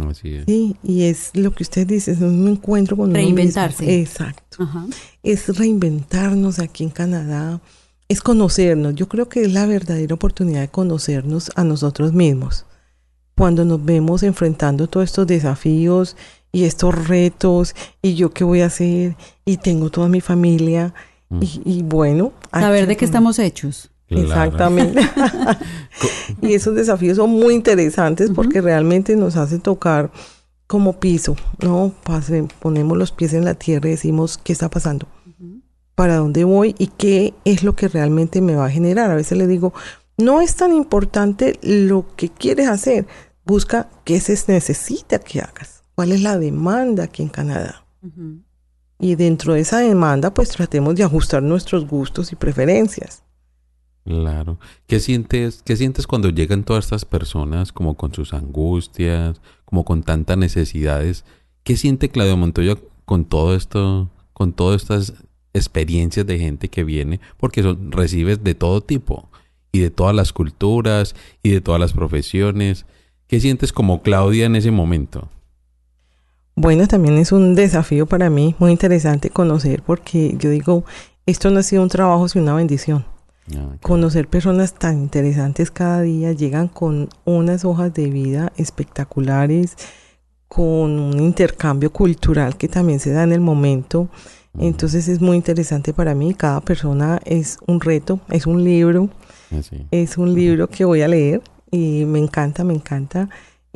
Así 0.07 0.35
es. 0.35 0.45
Sí, 0.47 0.77
y 0.83 1.05
es 1.05 1.31
lo 1.35 1.55
que 1.55 1.63
usted 1.63 1.87
dice, 1.87 2.13
es 2.13 2.21
un 2.21 2.47
encuentro 2.47 2.97
con 2.97 3.13
Reinventarse. 3.13 4.01
Exacto. 4.01 4.69
Es 5.23 5.57
reinventarnos 5.57 6.59
aquí 6.59 6.85
en 6.85 6.91
Canadá, 6.91 7.61
es 8.09 8.21
conocernos. 8.21 8.95
Yo 8.95 9.09
creo 9.09 9.29
que 9.29 9.43
es 9.43 9.53
la 9.53 9.67
verdadera 9.67 10.15
oportunidad 10.15 10.61
de 10.61 10.69
conocernos 10.69 11.51
a 11.57 11.65
nosotros 11.65 12.13
mismos. 12.13 12.67
Cuando 13.35 13.65
nos 13.65 13.85
vemos 13.85 14.23
enfrentando 14.23 14.89
todos 14.89 15.05
estos 15.05 15.27
desafíos 15.27 16.17
y 16.53 16.65
estos 16.65 17.09
retos 17.09 17.75
y 18.03 18.15
yo 18.15 18.31
qué 18.31 18.45
voy 18.45 18.63
a 18.63 18.67
hacer 18.67 19.17
y 19.45 19.59
tengo 19.59 19.91
toda 19.91 20.09
mi 20.09 20.21
familia 20.21 20.95
y, 21.41 21.83
bueno. 21.83 22.33
Saber 22.53 22.87
de 22.87 22.97
qué 22.97 23.05
estamos 23.05 23.39
hechos. 23.39 23.91
Exactamente. 24.09 25.01
y 26.43 26.55
esos 26.55 26.75
desafíos 26.75 27.17
son 27.19 27.31
muy 27.31 27.55
interesantes 27.55 28.31
porque 28.35 28.61
realmente 28.61 29.15
nos 29.17 29.37
hace 29.37 29.59
tocar 29.59 30.11
como 30.67 31.01
piso, 31.01 31.37
¿no? 31.63 31.95
ponemos 32.61 32.97
los 32.97 33.11
pies 33.13 33.33
en 33.33 33.45
la 33.45 33.55
tierra 33.55 33.89
y 33.89 33.93
decimos, 33.93 34.39
¿qué 34.39 34.53
está 34.53 34.69
pasando? 34.69 35.07
¿Para 35.95 36.17
dónde 36.17 36.45
voy? 36.45 36.75
¿Y 36.79 36.89
qué 36.89 37.35
es 37.45 37.63
lo 37.63 37.75
que 37.75 37.89
realmente 37.89 38.41
me 38.41 38.55
va 38.55 38.67
a 38.67 38.71
generar? 38.71 39.11
A 39.11 39.15
veces 39.15 39.37
le 39.39 39.47
digo, 39.47 39.73
no 40.19 40.41
es 40.41 40.57
tan 40.57 40.75
importante 40.75 41.59
lo 41.63 42.07
que 42.17 42.29
quieres 42.29 42.69
hacer, 42.69 43.07
busca 43.45 43.89
qué 44.05 44.21
se 44.21 44.39
necesita 44.53 45.19
que 45.19 45.41
hagas 45.41 45.78
cuál 45.99 46.13
es 46.13 46.23
la 46.23 46.39
demanda 46.39 47.03
aquí 47.03 47.25
en 47.25 47.29
Canadá. 47.29 47.85
Y 49.01 49.17
dentro 49.17 49.55
de 49.55 49.63
esa 49.63 49.79
demanda, 49.79 50.33
pues 50.33 50.51
tratemos 50.51 50.95
de 50.95 51.03
ajustar 51.03 51.43
nuestros 51.43 51.89
gustos 51.89 52.31
y 52.31 52.37
preferencias. 52.37 53.25
Claro. 54.05 54.61
¿Qué 54.87 55.01
sientes, 55.01 55.61
qué 55.65 55.77
sientes 55.77 56.07
cuando 56.07 56.29
llegan 56.29 56.63
todas 56.63 56.85
estas 56.85 57.05
personas 57.05 57.73
como 57.73 57.97
con 57.97 58.15
sus 58.15 58.33
angustias, 58.33 59.41
como 59.65 59.85
con 59.85 60.05
tantas 60.05 60.39
necesidades? 60.39 61.25
¿Qué 61.65 61.77
siente 61.77 62.11
Claudio 62.11 62.37
Montoya 62.37 62.77
con 63.05 63.25
todo 63.25 63.57
esto, 63.57 64.09
con 64.35 64.53
todas 64.53 64.83
estas 64.83 65.15
experiencias 65.53 66.25
de 66.25 66.39
gente 66.39 66.69
que 66.69 66.85
viene? 66.85 67.19
Porque 67.39 67.65
son, 67.65 67.91
recibes 67.91 68.45
de 68.45 68.55
todo 68.55 68.83
tipo 68.83 69.31
y 69.73 69.81
de 69.81 69.91
todas 69.91 70.15
las 70.15 70.33
culturas 70.33 71.17
y 71.43 71.51
de 71.51 71.61
todas 71.61 71.81
las 71.81 71.93
profesiones. 71.93 72.87
¿Qué 73.27 73.41
sientes 73.41 73.73
como 73.73 74.03
Claudia 74.03 74.47
en 74.47 74.55
ese 74.55 74.71
momento? 74.71 75.29
Bueno, 76.61 76.89
también 76.89 77.19
es 77.19 77.31
un 77.31 77.55
desafío 77.55 78.07
para 78.07 78.31
mí, 78.31 78.57
muy 78.59 78.73
interesante 78.73 79.31
conocer, 79.31 79.81
porque 79.85 80.35
yo 80.41 80.51
digo, 80.51 80.85
esto 81.25 81.51
no 81.51 81.61
ha 81.61 81.63
sido 81.63 81.85
un 81.85 81.89
trabajo, 81.89 82.29
sino 82.29 82.43
una 82.43 82.55
bendición. 82.55 83.05
Ah, 83.57 83.77
conocer 83.81 84.27
personas 84.27 84.75
tan 84.75 84.99
interesantes 84.99 85.71
cada 85.71 86.03
día, 86.03 86.33
llegan 86.33 86.67
con 86.67 87.11
unas 87.25 87.65
hojas 87.65 87.95
de 87.95 88.11
vida 88.11 88.53
espectaculares, 88.57 89.77
con 90.49 90.99
un 90.99 91.21
intercambio 91.21 91.93
cultural 91.93 92.57
que 92.57 92.67
también 92.67 92.99
se 92.99 93.13
da 93.13 93.23
en 93.23 93.33
el 93.33 93.41
momento. 93.41 94.09
Entonces 94.59 95.07
es 95.07 95.21
muy 95.21 95.37
interesante 95.37 95.93
para 95.93 96.17
mí, 96.17 96.35
cada 96.35 96.61
persona 96.61 97.21
es 97.25 97.59
un 97.69 97.81
reto, 97.81 98.19
es 98.31 98.49
un 98.49 98.65
libro, 98.65 99.11
ah, 99.53 99.61
es 99.93 100.19
un 100.19 100.35
libro 100.35 100.67
que 100.67 100.85
voy 100.85 101.03
a 101.03 101.09
leer 101.09 101.41
y 101.71 102.05
me 102.05 102.19
encanta, 102.19 102.65
me 102.65 102.75
encanta 102.75 103.29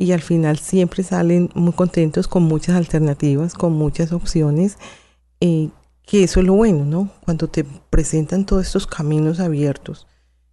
y 0.03 0.11
al 0.11 0.19
final 0.19 0.57
siempre 0.59 1.01
salen 1.01 1.49
muy 1.55 1.71
contentos 1.71 2.27
con 2.27 2.43
muchas 2.43 2.75
alternativas, 2.75 3.53
con 3.53 3.71
muchas 3.71 4.11
opciones, 4.11 4.77
eh, 5.39 5.69
que 6.05 6.25
eso 6.25 6.41
es 6.41 6.45
lo 6.45 6.55
bueno, 6.55 6.83
¿no? 6.83 7.09
Cuando 7.23 7.47
te 7.47 7.63
presentan 7.63 8.45
todos 8.45 8.65
estos 8.65 8.85
caminos 8.85 9.39
abiertos, 9.39 10.05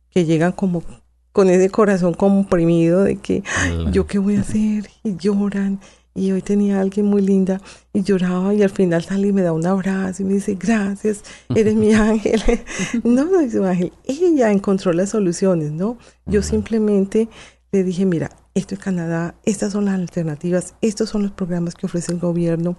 que 0.09 0.25
llegan 0.25 0.53
como 0.53 0.85
con 1.33 1.51
ese 1.51 1.69
corazón 1.69 2.15
comprimido 2.15 3.03
de 3.03 3.17
que 3.17 3.43
yo 3.91 4.07
qué 4.07 4.21
voy 4.21 4.37
a 4.37 4.43
hacer 4.43 4.89
y 5.03 5.17
lloran. 5.17 5.81
Y 6.15 6.31
hoy 6.31 6.43
tenía 6.43 6.79
a 6.79 6.81
alguien 6.81 7.07
muy 7.07 7.23
linda 7.23 7.61
y 7.93 8.03
lloraba 8.03 8.55
y 8.55 8.63
al 8.63 8.71
final 8.71 9.03
sale 9.03 9.29
y 9.29 9.33
me 9.33 9.43
da 9.43 9.53
un 9.53 9.67
abrazo 9.67 10.23
y 10.23 10.27
me 10.27 10.35
dice, 10.35 10.55
gracias, 10.55 11.25
eres 11.55 11.75
mi 11.75 11.93
ángel. 11.95 12.41
no, 13.05 13.25
no 13.25 13.41
es 13.41 13.53
su 13.53 13.65
ángel, 13.65 13.93
ella 14.05 14.53
encontró 14.53 14.93
las 14.93 15.11
soluciones, 15.11 15.73
¿no? 15.73 15.99
Yo 16.27 16.43
simplemente 16.43 17.29
le 17.73 17.85
dije, 17.85 18.07
mira, 18.07 18.31
esto 18.55 18.75
es 18.75 18.81
Canadá, 18.81 19.35
estas 19.45 19.73
son 19.73 19.85
las 19.85 19.95
alternativas, 19.95 20.75
estos 20.81 21.09
son 21.09 21.23
los 21.23 21.31
programas 21.33 21.75
que 21.75 21.87
ofrece 21.87 22.13
el 22.13 22.19
gobierno, 22.19 22.77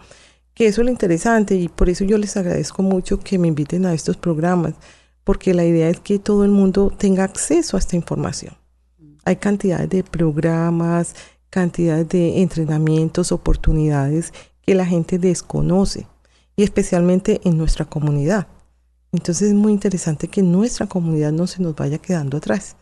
que 0.54 0.68
eso 0.68 0.82
es 0.82 0.86
lo 0.86 0.92
interesante 0.92 1.56
y 1.56 1.70
por 1.70 1.90
eso 1.90 2.04
yo 2.04 2.18
les 2.18 2.36
agradezco 2.36 2.84
mucho 2.84 3.20
que 3.20 3.38
me 3.38 3.48
inviten 3.48 3.86
a 3.86 3.94
estos 3.94 4.18
programas, 4.18 4.74
porque 5.24 5.54
la 5.54 5.64
idea 5.64 5.90
es 5.90 6.00
que 6.00 6.20
todo 6.20 6.44
el 6.44 6.52
mundo 6.52 6.92
tenga 6.96 7.24
acceso 7.24 7.78
a 7.78 7.80
esta 7.80 7.96
información. 7.96 8.56
Hay 9.24 9.38
cantidades 9.38 9.90
de 9.90 10.04
programas, 10.04 11.16
cantidades 11.50 12.10
de 12.10 12.42
entrenamientos, 12.42 13.32
oportunidades 13.32 14.34
que 14.62 14.76
la 14.76 14.86
gente 14.86 15.20
desconoce 15.20 16.08
y 16.56 16.64
especialmente 16.64 17.40
en 17.44 17.58
nuestra 17.58 17.86
comunidad. 17.86 18.48
Entonces 19.12 19.50
es 19.50 19.54
muy 19.54 19.72
interesante 19.72 20.28
que 20.28 20.42
nuestra 20.42 20.88
comunidad 20.88 21.32
no 21.32 21.48
se 21.48 21.62
nos 21.62 21.76
vaya 21.76 21.98
quedando 21.98 22.38
atrás 22.38 22.76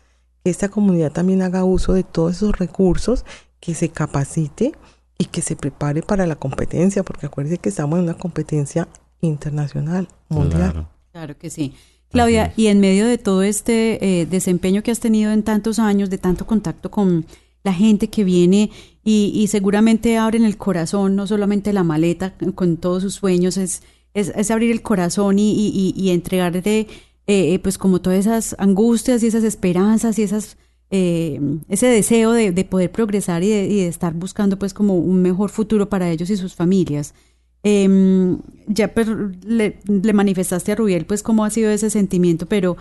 que 0.43 0.50
esta 0.50 0.69
comunidad 0.69 1.12
también 1.12 1.41
haga 1.41 1.63
uso 1.63 1.93
de 1.93 2.03
todos 2.03 2.38
esos 2.38 2.58
recursos, 2.58 3.25
que 3.60 3.75
se 3.75 3.89
capacite 3.89 4.74
y 5.17 5.25
que 5.25 5.41
se 5.41 5.55
prepare 5.55 6.01
para 6.01 6.25
la 6.25 6.36
competencia, 6.36 7.03
porque 7.03 7.25
acuérdense 7.25 7.60
que 7.60 7.69
estamos 7.69 8.00
en 8.00 8.05
una 8.05 8.13
competencia 8.13 8.88
internacional, 9.22 10.08
mundial. 10.29 10.88
Claro, 11.12 11.38
que 11.38 11.50
sí. 11.50 11.74
Claudia, 12.10 12.53
y 12.55 12.67
en 12.67 12.79
medio 12.79 13.05
de 13.05 13.17
todo 13.17 13.43
este 13.43 14.22
eh, 14.22 14.25
desempeño 14.25 14.81
que 14.81 14.91
has 14.91 15.00
tenido 15.00 15.31
en 15.31 15.43
tantos 15.43 15.77
años, 15.77 16.10
de 16.10 16.17
tanto 16.17 16.48
contacto 16.48 16.89
con 16.89 17.25
la 17.63 17.74
gente 17.74 18.10
que 18.10 18.24
viene 18.24 18.72
y, 19.03 19.48
seguramente 19.48 20.17
abren 20.17 20.43
el 20.43 20.58
corazón, 20.58 21.15
no 21.15 21.27
solamente 21.27 21.74
la 21.74 21.84
maleta 21.84 22.36
con 22.55 22.77
todos 22.77 23.03
sus 23.03 23.15
sueños, 23.15 23.58
es, 23.58 23.84
es, 24.13 24.51
abrir 24.51 24.72
el 24.72 24.81
corazón 24.81 25.39
y, 25.39 25.51
y, 25.51 25.93
y 25.96 26.10
entregarte 26.12 26.60
eh, 26.69 26.88
eh, 27.31 27.59
pues 27.59 27.77
como 27.77 28.01
todas 28.01 28.17
esas 28.17 28.55
angustias 28.57 29.21
y 29.21 29.27
esas 29.27 29.43
esperanzas 29.43 30.17
y 30.17 30.24
esas 30.24 30.57
eh, 30.89 31.39
ese 31.67 31.86
deseo 31.86 32.31
de, 32.31 32.51
poder 32.65 32.91
progresar 32.91 33.43
y 33.43 33.50
de, 33.50 33.88
estar 33.88 34.15
buscando 34.15 34.57
pues 34.57 34.74
como 34.74 34.98
un 34.98 35.21
mejor 35.21 35.51
futuro 35.51 35.89
para 35.89 36.09
ellos 36.09 36.31
y 36.31 36.38
sus 36.38 36.55
familias. 36.55 37.13
Em, 37.62 38.39
ya 38.65 38.88
pues, 38.95 39.07
le, 39.45 39.77
manifestaste 40.12 40.71
a 40.71 40.75
Rubiel 40.75 41.05
pues 41.05 41.21
cómo 41.21 41.45
ha 41.45 41.51
sido 41.51 41.69
ese 41.69 41.91
sentimiento, 41.91 42.48
pero 42.48 42.77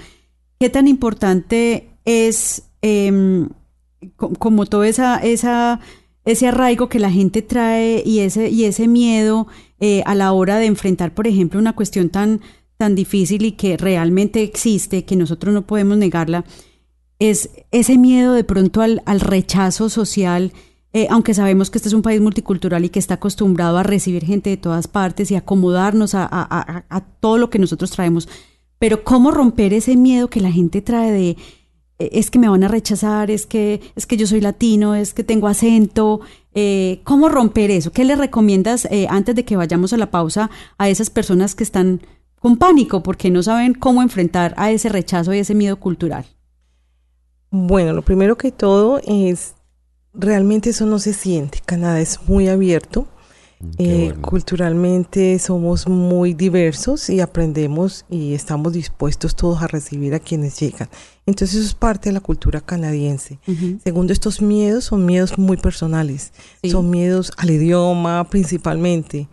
qué 0.59 0.71
tan 0.71 0.89
importante 0.89 1.91
es 2.07 2.63
em, 2.81 3.51
como 4.17 4.65
todo 4.65 4.83
esa, 4.85 5.19
esa, 5.19 5.81
ese 6.25 6.47
arraigo 6.47 6.89
que 6.89 7.01
la 7.01 7.11
gente 7.11 7.43
trae 7.43 8.03
y 8.03 8.21
ese, 8.21 8.49
y 8.49 8.65
ese 8.65 8.89
miedo 8.89 9.47
a 10.07 10.15
la 10.15 10.33
hora 10.33 10.57
de 10.57 10.65
enfrentar, 10.65 11.13
por 11.13 11.27
ejemplo, 11.27 11.61
una 11.61 11.75
cuestión 11.75 12.09
tan, 12.09 12.41
tan 12.79 12.95
difícil 12.95 13.45
y 13.45 13.53
que 13.53 13.77
realmente 13.77 14.43
existe, 14.43 15.05
que 15.05 15.17
nosotros 15.17 15.53
no 15.53 15.67
podemos 15.67 15.99
negarla, 15.99 16.45
es 17.19 17.51
ese 17.73 17.99
miedo 17.99 18.33
de 18.33 18.45
pronto 18.45 18.81
al, 18.81 19.03
rechazo 19.21 19.91
social, 19.91 20.53
eh, 20.93 21.09
aunque 21.11 21.35
sabemos 21.35 21.71
que 21.71 21.79
este 21.79 21.89
es 21.89 21.93
un 21.93 22.03
país 22.03 22.21
multicultural 22.21 22.85
y 22.85 22.89
que 22.89 23.01
está 23.01 23.15
acostumbrado 23.15 23.77
a 23.77 23.83
recibir 23.83 24.25
gente 24.25 24.51
de 24.51 24.57
todas 24.57 24.87
partes 24.87 25.31
y 25.31 25.35
acomodarnos 25.35 26.15
a, 26.15 26.29
a, 26.31 27.01
todo 27.21 27.37
lo 27.37 27.51
que 27.51 27.59
nosotros 27.59 27.91
traemos. 27.91 28.29
Pero 28.79 29.03
cómo 29.03 29.33
romper 29.33 29.73
ese 29.73 29.97
miedo 29.97 30.31
que 30.31 30.41
la 30.41 30.53
gente 30.53 30.81
trae 30.81 31.11
de 31.11 31.37
e, 31.99 32.11
es 32.13 32.31
que 32.31 32.39
me 32.39 32.49
van 32.49 32.63
a 32.63 32.69
rechazar, 32.69 33.31
es 33.31 33.45
que 33.45 33.81
es 33.97 34.07
que 34.07 34.17
yo 34.17 34.27
soy 34.29 34.41
latino, 34.41 34.95
es 34.95 35.13
que 35.13 35.25
tengo 35.25 35.49
acento, 35.49 36.21
Eh, 36.61 37.03
¿Cómo 37.05 37.29
romper 37.29 37.71
eso? 37.71 37.93
¿Qué 37.93 38.05
le 38.05 38.17
recomiendas 38.17 38.87
eh, 38.91 39.07
antes 39.09 39.37
de 39.37 39.45
que 39.45 39.57
vayamos 39.57 39.93
a 39.93 39.97
la 39.97 40.11
pausa 40.11 40.51
a 40.77 40.89
esas 40.89 41.09
personas 41.09 41.55
que 41.55 41.63
están 41.63 42.01
con 42.41 42.57
pánico 42.57 43.03
porque 43.03 43.31
no 43.31 43.43
saben 43.43 43.75
cómo 43.75 44.03
enfrentar 44.03 44.55
a 44.57 44.71
ese 44.71 44.89
rechazo 44.89 45.33
y 45.35 45.39
ese 45.39 45.55
miedo 45.55 45.79
cultural? 45.79 46.25
Bueno, 47.51 47.93
lo 47.93 48.03
primero 48.03 48.37
que 48.37 48.53
todo 48.53 49.01
es, 49.07 49.55
realmente 50.13 50.71
eso 50.71 50.87
no 50.87 50.99
se 50.99 51.13
siente. 51.15 51.61
Canadá 51.65 52.01
es 52.01 52.21
muy 52.29 52.49
abierto. 52.49 53.07
Mm, 53.61 53.71
Eh, 53.79 54.15
Culturalmente 54.21 55.37
somos 55.41 55.89
muy 55.89 56.33
diversos 56.35 57.11
y 57.11 57.21
aprendemos 57.21 58.05
y 58.09 58.35
estamos 58.35 58.73
dispuestos 58.73 59.35
todos 59.35 59.63
a 59.63 59.67
recibir 59.67 60.15
a 60.15 60.21
quienes 60.21 60.61
llegan. 60.61 60.89
Entonces 61.27 61.57
eso 61.59 61.67
es 61.67 61.75
parte 61.75 62.11
de 62.11 62.13
la 62.13 62.21
cultura 62.21 62.61
canadiense. 62.61 63.41
Segundo, 63.83 64.13
estos 64.13 64.41
miedos 64.41 64.85
son 64.85 65.05
miedos 65.07 65.39
muy 65.39 65.57
personales. 65.57 66.33
Sí. 66.63 66.71
Son 66.71 66.89
miedos 66.89 67.33
al 67.37 67.51
idioma 67.51 68.25
principalmente, 68.31 69.29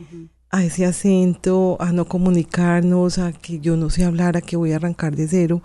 a 0.56 0.64
ese 0.64 0.86
acento, 0.86 1.76
a 1.82 1.92
no 1.92 2.06
comunicarnos, 2.06 3.18
a 3.18 3.34
que 3.34 3.60
yo 3.60 3.76
no 3.76 3.90
sé 3.90 4.06
hablar, 4.06 4.38
a 4.38 4.42
que 4.42 4.56
voy 4.56 4.72
a 4.72 4.78
arrancar 4.78 5.14
de 5.14 5.28
cero. 5.28 5.62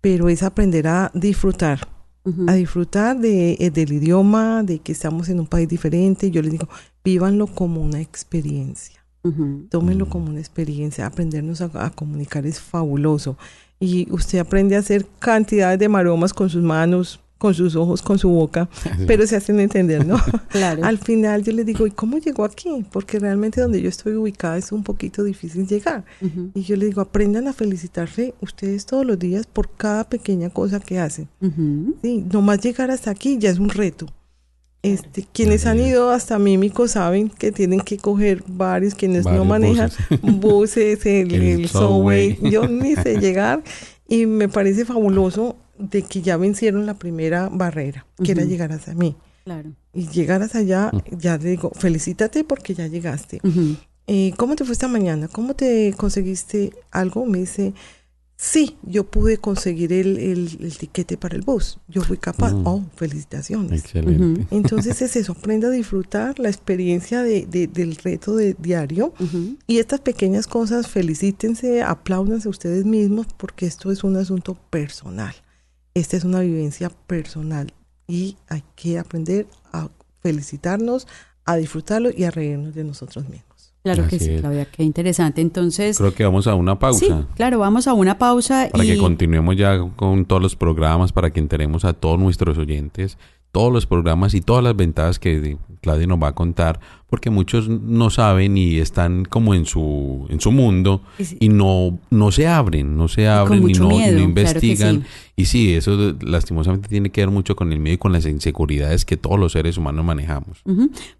Pero 0.00 0.28
es 0.28 0.44
aprender 0.44 0.86
a 0.86 1.10
disfrutar, 1.12 1.80
a 2.46 2.54
disfrutar 2.54 3.18
de, 3.18 3.56
eh, 3.58 3.70
del 3.72 3.92
idioma, 3.92 4.62
de 4.62 4.78
que 4.78 4.92
estamos 4.92 5.28
en 5.28 5.40
un 5.40 5.48
país 5.48 5.68
diferente. 5.68 6.30
Yo 6.30 6.40
les 6.40 6.52
digo, 6.52 6.68
vívanlo 7.02 7.48
como 7.48 7.80
una 7.80 8.00
experiencia. 8.00 9.04
Ujú. 9.24 9.66
Tómenlo 9.70 10.08
como 10.08 10.30
una 10.30 10.38
experiencia. 10.38 11.04
Aprendernos 11.04 11.60
a, 11.60 11.70
a 11.74 11.90
comunicar 11.90 12.46
es 12.46 12.60
fabuloso. 12.60 13.36
Y 13.80 14.06
usted 14.12 14.38
aprende 14.38 14.76
a 14.76 14.78
hacer 14.78 15.04
cantidades 15.18 15.80
de 15.80 15.88
maromas 15.88 16.32
con 16.32 16.48
sus 16.48 16.62
manos, 16.62 17.18
con 17.38 17.52
sus 17.54 17.76
ojos, 17.76 18.00
con 18.02 18.18
su 18.18 18.30
boca, 18.30 18.68
pero 19.06 19.26
se 19.26 19.36
hacen 19.36 19.60
entender, 19.60 20.06
¿no? 20.06 20.16
Claro. 20.48 20.84
Al 20.84 20.98
final 20.98 21.42
yo 21.42 21.52
les 21.52 21.66
digo, 21.66 21.86
¿y 21.86 21.90
cómo 21.90 22.18
llegó 22.18 22.44
aquí? 22.44 22.84
Porque 22.90 23.18
realmente 23.18 23.60
donde 23.60 23.82
yo 23.82 23.88
estoy 23.88 24.14
ubicada 24.14 24.56
es 24.56 24.72
un 24.72 24.82
poquito 24.82 25.22
difícil 25.22 25.66
llegar. 25.66 26.04
Y 26.54 26.62
yo 26.62 26.76
les 26.76 26.88
digo, 26.88 27.02
aprendan 27.02 27.46
a 27.46 27.52
felicitarse 27.52 28.34
ustedes 28.40 28.86
todos 28.86 29.04
los 29.04 29.18
días 29.18 29.46
por 29.46 29.68
cada 29.76 30.04
pequeña 30.04 30.48
cosa 30.50 30.80
que 30.80 30.98
hacen. 30.98 31.28
Ujú. 31.42 31.94
Sí, 32.00 32.24
nomás 32.32 32.60
llegar 32.60 32.90
hasta 32.90 33.10
aquí 33.10 33.36
ya 33.38 33.50
es 33.50 33.58
un 33.58 33.68
reto. 33.68 34.06
Este, 34.82 35.26
quienes 35.32 35.66
han 35.66 35.80
ido 35.80 36.10
hasta 36.10 36.38
Mímico 36.38 36.86
saben 36.86 37.28
que 37.28 37.50
tienen 37.50 37.80
que 37.80 37.96
coger 37.96 38.44
varios, 38.46 38.94
quienes 38.94 39.24
no 39.24 39.44
manejan 39.44 39.90
buses, 40.22 41.04
el, 41.06 41.34
El 41.34 41.68
subway. 41.68 42.38
yo 42.50 42.68
ni 42.68 42.94
sé 42.94 43.18
llegar 43.18 43.62
y 44.08 44.26
me 44.26 44.48
parece 44.48 44.84
fabuloso 44.84 45.56
de 45.78 46.02
que 46.02 46.22
ya 46.22 46.36
vencieron 46.36 46.86
la 46.86 46.94
primera 46.94 47.48
barrera, 47.50 48.06
que 48.22 48.32
era 48.32 48.44
llegar 48.44 48.72
hasta 48.72 48.94
mí. 48.94 49.16
Claro. 49.44 49.70
Y 49.94 50.08
llegar 50.08 50.42
hasta 50.42 50.58
allá, 50.58 50.90
ya 51.16 51.38
le 51.38 51.50
digo, 51.50 51.70
felicítate 51.74 52.42
porque 52.44 52.74
ya 52.74 52.86
llegaste. 52.88 53.40
Eh, 54.08 54.32
¿Cómo 54.36 54.56
te 54.56 54.64
fue 54.64 54.72
esta 54.72 54.88
mañana? 54.88 55.28
¿Cómo 55.28 55.54
te 55.54 55.92
conseguiste 55.96 56.72
algo? 56.90 57.26
Me 57.26 57.38
dice, 57.38 57.72
sí, 58.36 58.76
yo 58.82 59.04
pude 59.04 59.38
conseguir 59.38 59.92
el, 59.92 60.18
el, 60.18 60.58
el 60.60 60.76
tiquete 60.78 61.16
para 61.16 61.36
el 61.36 61.42
bus. 61.42 61.78
Yo 61.88 62.02
fui 62.02 62.16
capaz. 62.18 62.52
Mm. 62.52 62.66
Oh, 62.66 62.84
felicitaciones. 62.96 63.80
Excelente. 63.84 64.46
Entonces 64.50 65.00
es 65.02 65.16
eso, 65.16 65.32
aprenda 65.32 65.68
a 65.68 65.70
disfrutar 65.70 66.38
la 66.38 66.48
experiencia 66.48 67.22
de, 67.22 67.46
de- 67.46 67.66
del 67.68 67.96
reto 67.96 68.36
de 68.36 68.54
diario 68.58 69.12
y 69.66 69.78
estas 69.78 70.00
pequeñas 70.00 70.46
cosas, 70.46 70.88
felicítense, 70.88 71.82
apláudanse 71.82 72.48
ustedes 72.48 72.84
mismos 72.84 73.26
porque 73.36 73.66
esto 73.66 73.90
es 73.90 74.04
un 74.04 74.16
asunto 74.16 74.54
personal. 74.70 75.34
Esta 75.96 76.18
es 76.18 76.24
una 76.24 76.40
vivencia 76.40 76.90
personal 77.06 77.72
y 78.06 78.36
hay 78.50 78.62
que 78.74 78.98
aprender 78.98 79.46
a 79.72 79.88
felicitarnos, 80.20 81.08
a 81.46 81.56
disfrutarlo 81.56 82.10
y 82.14 82.24
a 82.24 82.30
reírnos 82.30 82.74
de 82.74 82.84
nosotros 82.84 83.26
mismos. 83.30 83.72
Claro 83.82 84.06
que 84.06 84.18
sí, 84.18 84.34
es. 84.34 84.40
Claudia, 84.42 84.66
qué 84.66 84.82
interesante. 84.82 85.40
Entonces, 85.40 85.96
Creo 85.96 86.12
que 86.12 86.22
vamos 86.22 86.46
a 86.48 86.54
una 86.54 86.78
pausa. 86.78 87.06
sí, 87.06 87.26
claro, 87.34 87.60
vamos 87.60 87.86
a 87.86 87.94
una 87.94 88.18
pausa 88.18 88.68
Para 88.70 88.84
y 88.84 88.88
que 88.88 88.98
continuemos 88.98 89.56
ya 89.56 89.78
con 89.96 90.26
todos 90.26 90.42
los 90.42 90.54
programas, 90.54 91.12
para 91.12 91.30
que 91.30 91.40
enteremos 91.40 91.86
a 91.86 91.94
todos 91.94 92.18
nuestros 92.18 92.58
oyentes, 92.58 93.16
todos 93.56 93.72
los 93.72 93.86
programas 93.86 94.34
y 94.34 94.42
todas 94.42 94.62
las 94.62 94.76
ventajas 94.76 95.18
que 95.18 95.56
Claudia 95.80 96.06
nos 96.06 96.22
va 96.22 96.28
a 96.28 96.34
contar, 96.34 96.78
porque 97.08 97.30
muchos 97.30 97.70
no 97.70 98.10
saben 98.10 98.58
y 98.58 98.76
están 98.76 99.24
como 99.24 99.54
en 99.54 99.64
su, 99.64 100.26
en 100.28 100.42
su 100.42 100.52
mundo 100.52 101.00
Y 101.18 101.24
sí. 101.24 101.36
y 101.40 101.48
no, 101.48 101.98
no 102.10 102.30
se 102.32 102.46
abren, 102.46 102.98
no 102.98 103.08
se 103.08 103.28
abren 103.28 103.62
y 103.62 103.62
no, 103.62 103.68
y 103.70 103.72
no 103.72 103.88
miedo, 103.88 104.02
claro 104.02 104.16
que 104.18 104.22
investigan. 104.24 104.96
sí. 105.00 105.06
Y 105.36 105.44
sí, 105.46 105.72
eso 105.72 106.14
lastimosamente 106.20 106.90
tiene 106.90 107.08
que 107.08 107.22
ver 107.22 107.30
mucho 107.30 107.56
con 107.56 107.72
el 107.72 107.78
miedo 107.78 107.94
y 107.94 107.98
con 107.98 108.12
las 108.12 108.26
inseguridades 108.26 109.06
que 109.06 109.16
todos 109.16 109.40
los 109.40 109.52
seres 109.52 109.78
humanos 109.78 110.04
manejamos. 110.04 110.58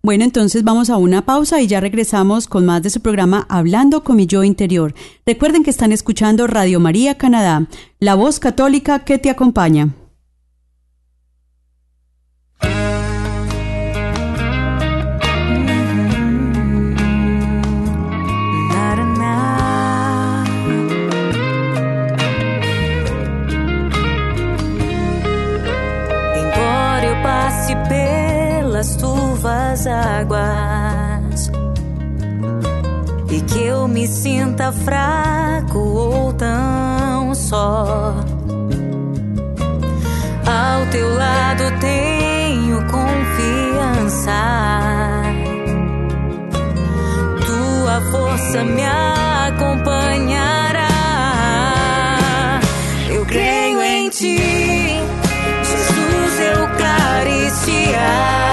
Bueno, 0.03 0.25
entonces 0.25 0.63
vamos 0.63 0.91
a 0.91 0.99
una 0.99 1.25
pausa 1.25 1.63
y 1.63 1.67
ya 1.67 1.81
regresamos 1.81 2.49
con 2.49 2.67
más 2.67 2.83
de 2.83 2.91
su 2.91 3.01
programa 3.01 3.47
Hablando 3.49 4.05
con 4.05 4.17
mi 4.17 4.27
yo 4.27 4.45
interior. 4.45 4.93
Recuerden 5.25 5.65
que 5.65 5.71
están 5.71 5.91
escuchando 5.91 6.47
Radio 6.47 6.81
María 6.81 7.17
Canadá, 7.17 7.67
la 7.99 8.15
voz 8.15 8.41
católica 8.41 9.05
que 9.05 9.17
te 9.17 9.31
acompaña. 9.31 9.95
Águas 29.87 31.51
e 33.31 33.41
que 33.41 33.65
eu 33.65 33.89
me 33.89 34.07
sinta 34.07 34.71
fraco 34.73 35.79
ou 35.79 36.33
tão 36.33 37.35
só, 37.35 38.15
ao 40.47 40.87
teu 40.91 41.15
lado 41.15 41.65
tenho 41.81 42.77
confiança. 42.87 44.33
Tua 47.47 48.01
força 48.11 48.65
me 48.65 48.83
acompanhará. 48.85 50.89
Eu 53.11 53.25
creio 53.27 53.83
em 53.83 54.09
ti, 54.09 54.39
Jesus 55.63 56.41
Eucaristia. 56.59 58.46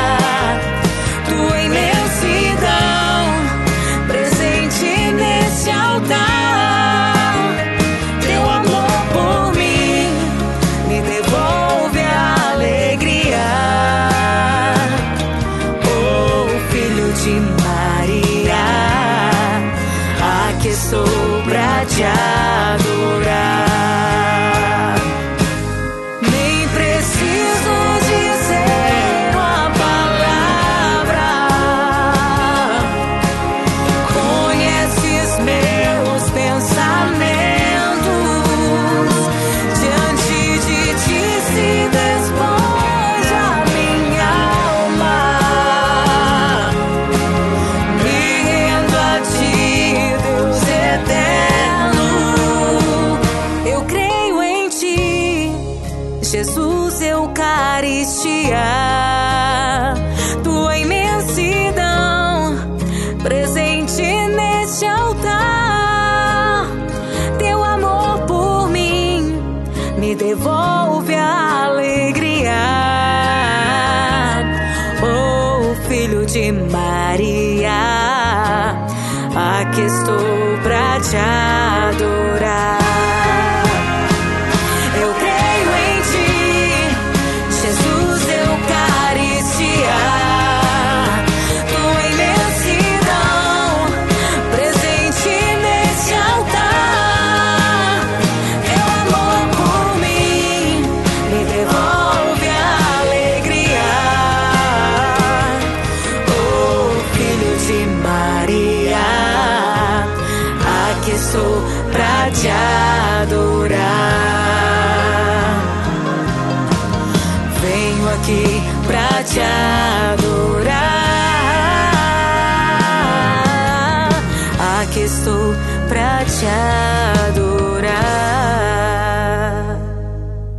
Aqui 79.63 79.82
estou 79.82 80.58
pra 80.62 80.99
te 80.99 81.15
adorar. 81.15 81.73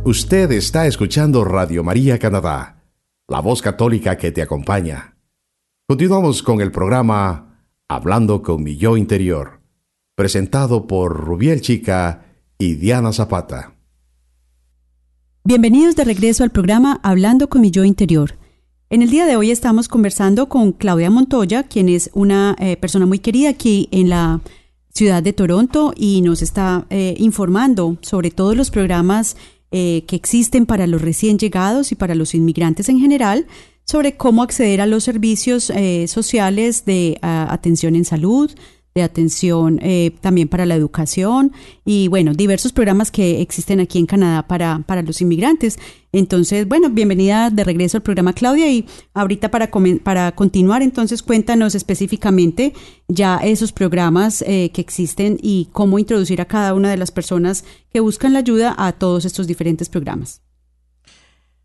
Usted 0.05 0.51
está 0.51 0.85
escuchando 0.85 1.43
Radio 1.43 1.83
María 1.83 2.19
Canadá, 2.19 2.83
la 3.27 3.39
voz 3.39 3.63
católica 3.63 4.19
que 4.19 4.31
te 4.31 4.43
acompaña. 4.43 5.17
Continuamos 5.87 6.43
con 6.43 6.61
el 6.61 6.71
programa 6.71 7.65
Hablando 7.87 8.43
con 8.43 8.61
mi 8.61 8.77
yo 8.77 8.97
interior, 8.97 9.61
presentado 10.13 10.85
por 10.85 11.25
Rubiel 11.25 11.59
Chica 11.61 12.23
y 12.59 12.75
Diana 12.75 13.13
Zapata. 13.13 13.73
Bienvenidos 15.43 15.95
de 15.95 16.03
regreso 16.03 16.43
al 16.43 16.51
programa 16.51 16.99
Hablando 17.01 17.49
con 17.49 17.61
mi 17.61 17.71
yo 17.71 17.83
interior. 17.83 18.37
En 18.91 19.01
el 19.01 19.09
día 19.09 19.25
de 19.25 19.37
hoy 19.37 19.49
estamos 19.49 19.87
conversando 19.87 20.49
con 20.49 20.71
Claudia 20.71 21.09
Montoya, 21.09 21.63
quien 21.63 21.89
es 21.89 22.11
una 22.13 22.55
eh, 22.59 22.77
persona 22.77 23.07
muy 23.07 23.17
querida 23.17 23.49
aquí 23.49 23.89
en 23.89 24.09
la 24.09 24.39
ciudad 24.93 25.23
de 25.23 25.33
Toronto 25.33 25.93
y 25.97 26.21
nos 26.21 26.43
está 26.43 26.85
eh, 26.91 27.15
informando 27.17 27.97
sobre 28.01 28.29
todos 28.29 28.55
los 28.55 28.69
programas 28.69 29.35
eh, 29.77 30.05
que 30.07 30.15
existen 30.15 30.65
para 30.65 30.87
los 30.87 31.01
recién 31.01 31.37
llegados 31.37 31.91
y 31.91 31.95
para 31.95 32.15
los 32.15 32.33
inmigrantes 32.33 32.87
en 32.87 32.97
general, 32.97 33.45
sobre 33.83 34.15
cómo 34.15 34.41
acceder 34.41 34.79
a 34.79 34.85
los 34.85 35.03
servicios 35.03 35.69
eh, 35.69 36.07
sociales 36.07 36.85
de 36.85 37.19
ah, 37.21 37.47
atención 37.51 37.97
en 37.97 38.05
salud, 38.05 38.49
de 38.95 39.03
atención 39.03 39.77
eh, 39.81 40.15
también 40.21 40.47
para 40.47 40.65
la 40.65 40.73
educación 40.73 41.51
y 41.83 42.07
bueno, 42.07 42.33
diversos 42.33 42.71
programas 42.71 43.11
que 43.11 43.41
existen 43.41 43.81
aquí 43.81 43.99
en 43.99 44.05
Canadá 44.05 44.47
para, 44.47 44.83
para 44.87 45.01
los 45.01 45.19
inmigrantes. 45.19 45.77
Entonces, 46.13 46.65
bueno, 46.65 46.89
bienvenida 46.89 47.49
de 47.49 47.65
regreso 47.65 47.97
al 47.97 48.03
programa 48.03 48.31
Claudia 48.31 48.71
y 48.71 48.85
ahorita 49.13 49.51
para, 49.51 49.69
para 50.01 50.31
continuar, 50.33 50.81
entonces 50.81 51.23
cuéntanos 51.23 51.75
específicamente 51.75 52.71
ya 53.09 53.35
esos 53.43 53.73
programas 53.73 54.41
eh, 54.47 54.71
que 54.73 54.79
existen 54.79 55.39
y 55.41 55.67
cómo 55.73 55.99
introducir 55.99 56.39
a 56.39 56.45
cada 56.45 56.73
una 56.73 56.89
de 56.89 56.95
las 56.95 57.11
personas 57.11 57.65
que 57.91 57.99
buscan 57.99 58.31
la 58.31 58.39
ayuda 58.39 58.75
a 58.77 58.93
todos 58.93 59.25
estos 59.25 59.45
diferentes 59.45 59.89
programas. 59.89 60.41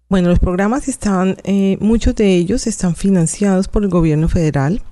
Bueno, 0.09 0.31
los 0.31 0.41
programas 0.41 0.89
están, 0.89 1.37
eh, 1.45 1.79
muchos 1.81 2.17
de 2.17 2.35
ellos 2.35 2.67
están 2.67 2.97
financiados 2.97 3.69
por 3.69 3.85
el 3.85 3.89
gobierno 3.89 4.29
federal. 4.29 4.83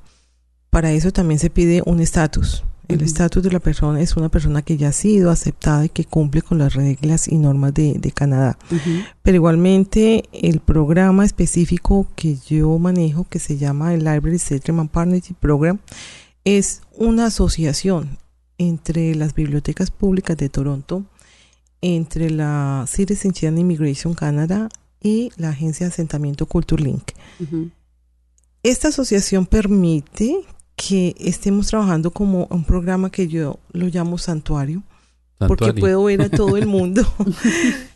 Para 0.70 0.92
eso 0.92 1.12
también 1.12 1.38
se 1.38 1.50
pide 1.50 1.82
un 1.86 2.00
estatus. 2.00 2.64
El 2.88 3.02
estatus 3.02 3.42
de 3.42 3.50
la 3.50 3.60
persona 3.60 4.00
es 4.00 4.16
una 4.16 4.30
persona 4.30 4.62
que 4.62 4.78
ya 4.78 4.88
ha 4.88 4.92
sido 4.92 5.30
aceptada 5.30 5.84
y 5.84 5.88
que 5.90 6.06
cumple 6.06 6.40
con 6.40 6.56
las 6.56 6.72
reglas 6.72 7.28
y 7.28 7.36
normas 7.36 7.74
de, 7.74 7.98
de 7.98 8.12
Canadá. 8.12 8.58
Pero 9.22 9.34
igualmente 9.34 10.24
el 10.32 10.60
programa 10.60 11.26
específico 11.26 12.06
que 12.16 12.38
yo 12.48 12.78
manejo, 12.78 13.26
que 13.28 13.40
se 13.40 13.58
llama 13.58 13.92
el 13.92 14.04
Library 14.04 14.38
Settlement 14.38 14.90
Partnership 14.90 15.34
Program, 15.34 15.78
es 16.44 16.80
una 16.96 17.26
asociación 17.26 18.16
entre 18.56 19.14
las 19.14 19.34
bibliotecas 19.34 19.90
públicas 19.90 20.38
de 20.38 20.48
Toronto, 20.48 21.04
entre 21.82 22.30
la 22.30 22.86
Citizenship 22.88 23.48
and 23.48 23.58
Immigration 23.58 24.14
Canada 24.14 24.70
y 25.02 25.30
la 25.36 25.50
agencia 25.50 25.86
de 25.86 25.92
asentamiento 25.92 26.46
Culture 26.46 26.82
Link. 26.82 27.12
Ujú. 27.38 27.70
Esta 28.62 28.88
asociación 28.88 29.44
permite 29.44 30.38
que 30.78 31.14
estemos 31.18 31.66
trabajando 31.66 32.12
como 32.12 32.46
un 32.50 32.62
programa 32.62 33.10
que 33.10 33.26
yo 33.26 33.58
lo 33.72 33.88
llamo 33.88 34.16
santuario, 34.16 34.84
porque 35.38 35.66
Santuario. 35.66 35.80
puedo 35.80 36.04
ver 36.04 36.22
a 36.22 36.28
todo 36.30 36.56
el 36.56 36.66
mundo. 36.66 37.02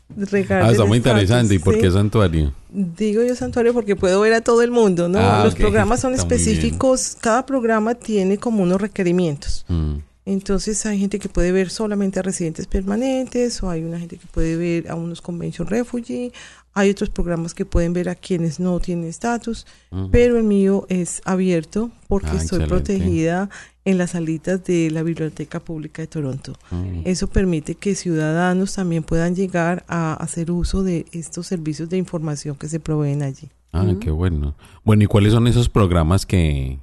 Ah, 0.51 0.71
está 0.71 0.85
muy 0.85 0.99
interesante. 0.99 1.55
¿Y 1.55 1.59
por 1.59 1.79
qué 1.79 1.91
santuario? 1.91 2.53
Digo 2.69 3.23
yo 3.23 3.35
santuario 3.35 3.73
porque 3.73 3.97
puedo 3.97 4.21
ver 4.21 4.35
a 4.35 4.43
todo 4.43 4.61
el 4.61 4.71
mundo, 4.71 5.09
¿no? 5.09 5.19
Ah, 5.19 5.43
Los 5.43 5.55
programas 5.55 6.01
son 6.03 6.13
Está 6.13 6.25
específicos, 6.25 7.17
cada 7.19 7.47
programa 7.47 7.95
tiene 7.95 8.37
como 8.37 8.63
unos 8.63 8.79
requerimientos. 8.79 9.65
Mm. 9.69 9.95
Entonces 10.27 10.85
hay 10.85 10.99
gente 10.99 11.19
que 11.19 11.31
puede 11.31 11.51
ver 11.51 11.71
solamente 11.71 12.21
a 12.21 12.23
residentes 12.23 12.67
permanentes 12.67 13.63
o 13.63 13.71
hay 13.71 13.85
una 13.85 13.99
gente 13.99 14.19
que 14.19 14.27
puede 14.27 14.57
ver 14.57 14.91
a 14.91 14.95
unos 14.97 15.23
convention 15.23 15.67
refugee, 15.67 16.31
hay 16.75 16.91
otros 16.91 17.11
programas 17.11 17.55
que 17.55 17.65
pueden 17.67 17.93
ver 17.93 18.09
a 18.09 18.15
quienes 18.15 18.59
no 18.61 18.81
tienen 18.81 19.07
estatus, 19.07 19.67
pero 20.11 20.39
el 20.39 20.45
mío 20.45 20.87
es 20.89 21.21
abierto 21.25 21.91
porque 22.09 22.29
Ah, 22.29 22.37
estoy 22.37 22.61
excelente. 22.63 22.69
protegida 22.69 23.51
en 23.85 23.99
las 23.99 24.11
salitas 24.13 24.63
de 24.65 24.91
la 24.91 25.03
Biblioteca 25.03 25.61
Pública 25.61 26.03
de 26.03 26.07
Toronto. 26.09 26.53
Mm. 26.71 27.01
Eso 27.05 27.27
permite 27.27 27.75
que 27.75 27.95
ciudadanos 27.95 28.75
también 28.75 29.03
puedan 29.03 29.35
llegar 29.35 29.85
a 29.89 30.15
hacer 30.15 30.51
uso 30.51 30.83
de 30.83 31.05
estos 31.13 31.47
servicios 31.47 31.89
de 31.89 31.97
información 31.99 32.57
que 32.57 32.69
se 32.69 32.81
proveen 32.81 33.23
allí. 33.23 33.51
Ah, 33.73 33.93
qué 34.01 34.11
bueno. 34.11 34.55
Bueno, 34.85 35.03
¿y 35.03 35.07
cuáles 35.07 35.33
son 35.33 35.47
esos 35.47 35.69
programas 35.69 36.27
que, 36.27 36.79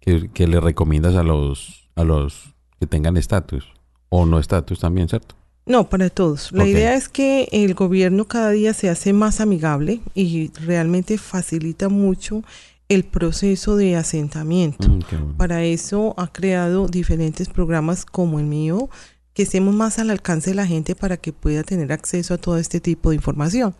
que, 0.00 0.30
que 0.32 0.46
le 0.46 0.60
recomiendas 0.60 1.16
a 1.16 1.22
los, 1.22 1.88
a 1.96 2.04
los 2.04 2.54
que 2.78 2.86
tengan 2.86 3.16
estatus? 3.16 3.64
O 4.10 4.24
no 4.24 4.38
estatus 4.38 4.78
también, 4.80 5.08
¿cierto? 5.08 5.34
No, 5.68 5.88
para 5.88 6.08
todos. 6.08 6.50
La 6.52 6.66
idea 6.66 6.94
es 6.94 7.10
que 7.10 7.48
el 7.52 7.74
gobierno 7.74 8.26
cada 8.26 8.50
día 8.50 8.72
se 8.72 8.88
hace 8.88 9.12
más 9.12 9.40
amigable 9.40 10.00
y 10.14 10.50
realmente 10.54 11.18
facilita 11.18 11.90
mucho 11.90 12.42
el 12.88 13.04
proceso 13.04 13.76
de 13.76 13.94
asentamiento. 13.94 14.88
Mm, 14.88 15.00
bueno. 15.10 15.34
Para 15.36 15.62
eso 15.64 16.14
ha 16.16 16.32
creado 16.32 16.88
diferentes 16.88 17.50
programas 17.50 18.06
como 18.06 18.40
el 18.40 18.46
mío, 18.46 18.88
que 19.34 19.42
estemos 19.42 19.74
más 19.74 19.98
al 19.98 20.08
alcance 20.08 20.50
de 20.50 20.56
la 20.56 20.66
gente 20.66 20.96
para 20.96 21.18
que 21.18 21.34
pueda 21.34 21.62
tener 21.62 21.92
acceso 21.92 22.32
a 22.32 22.38
todo 22.38 22.56
este 22.56 22.80
tipo 22.80 23.10
de 23.10 23.16
información. 23.16 23.74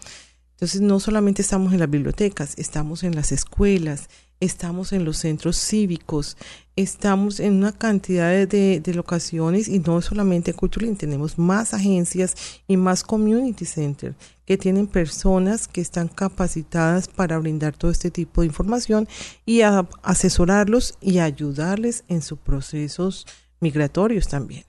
Entonces, 0.53 0.81
no 0.83 1.01
solamente 1.01 1.41
estamos 1.41 1.73
en 1.73 1.81
las 1.81 1.91
bibliotecas, 1.91 2.55
estamos 2.59 3.03
en 3.03 3.15
las 3.15 3.33
escuelas, 3.33 4.09
estamos 4.41 4.93
en 4.93 5.05
los 5.05 5.17
centros 5.17 5.57
cívicos, 5.57 6.37
estamos 6.83 7.41
en 7.41 7.55
una 7.55 7.73
cantidad 7.73 8.31
de, 8.31 8.47
de- 8.47 8.81
de 8.81 8.95
locaciones 8.95 9.69
y 9.69 9.81
no 9.81 10.01
solamente 10.01 10.53
en 10.53 10.57
Cultural, 10.57 10.97
tenemos 10.97 11.39
más 11.39 11.75
agencias 11.75 12.35
y 12.67 12.77
más 12.77 13.03
community 13.03 13.65
center 13.65 14.15
que 14.45 14.57
tienen 14.57 14.87
personas 14.87 15.67
que 15.69 15.81
están 15.81 16.09
capacitadas 16.09 17.09
para 17.09 17.39
brindar 17.39 17.77
todo 17.77 17.91
este 17.91 18.11
tipo 18.11 18.41
de 18.41 18.47
información 18.47 19.09
y 19.45 19.63
a 19.63 19.87
asesorarlos 20.03 20.97
y 21.01 21.19
ayudarles 21.19 22.05
en 22.09 22.23
sus 22.23 22.39
procesos 22.39 23.27
migratorios 23.61 24.29
también 24.29 24.65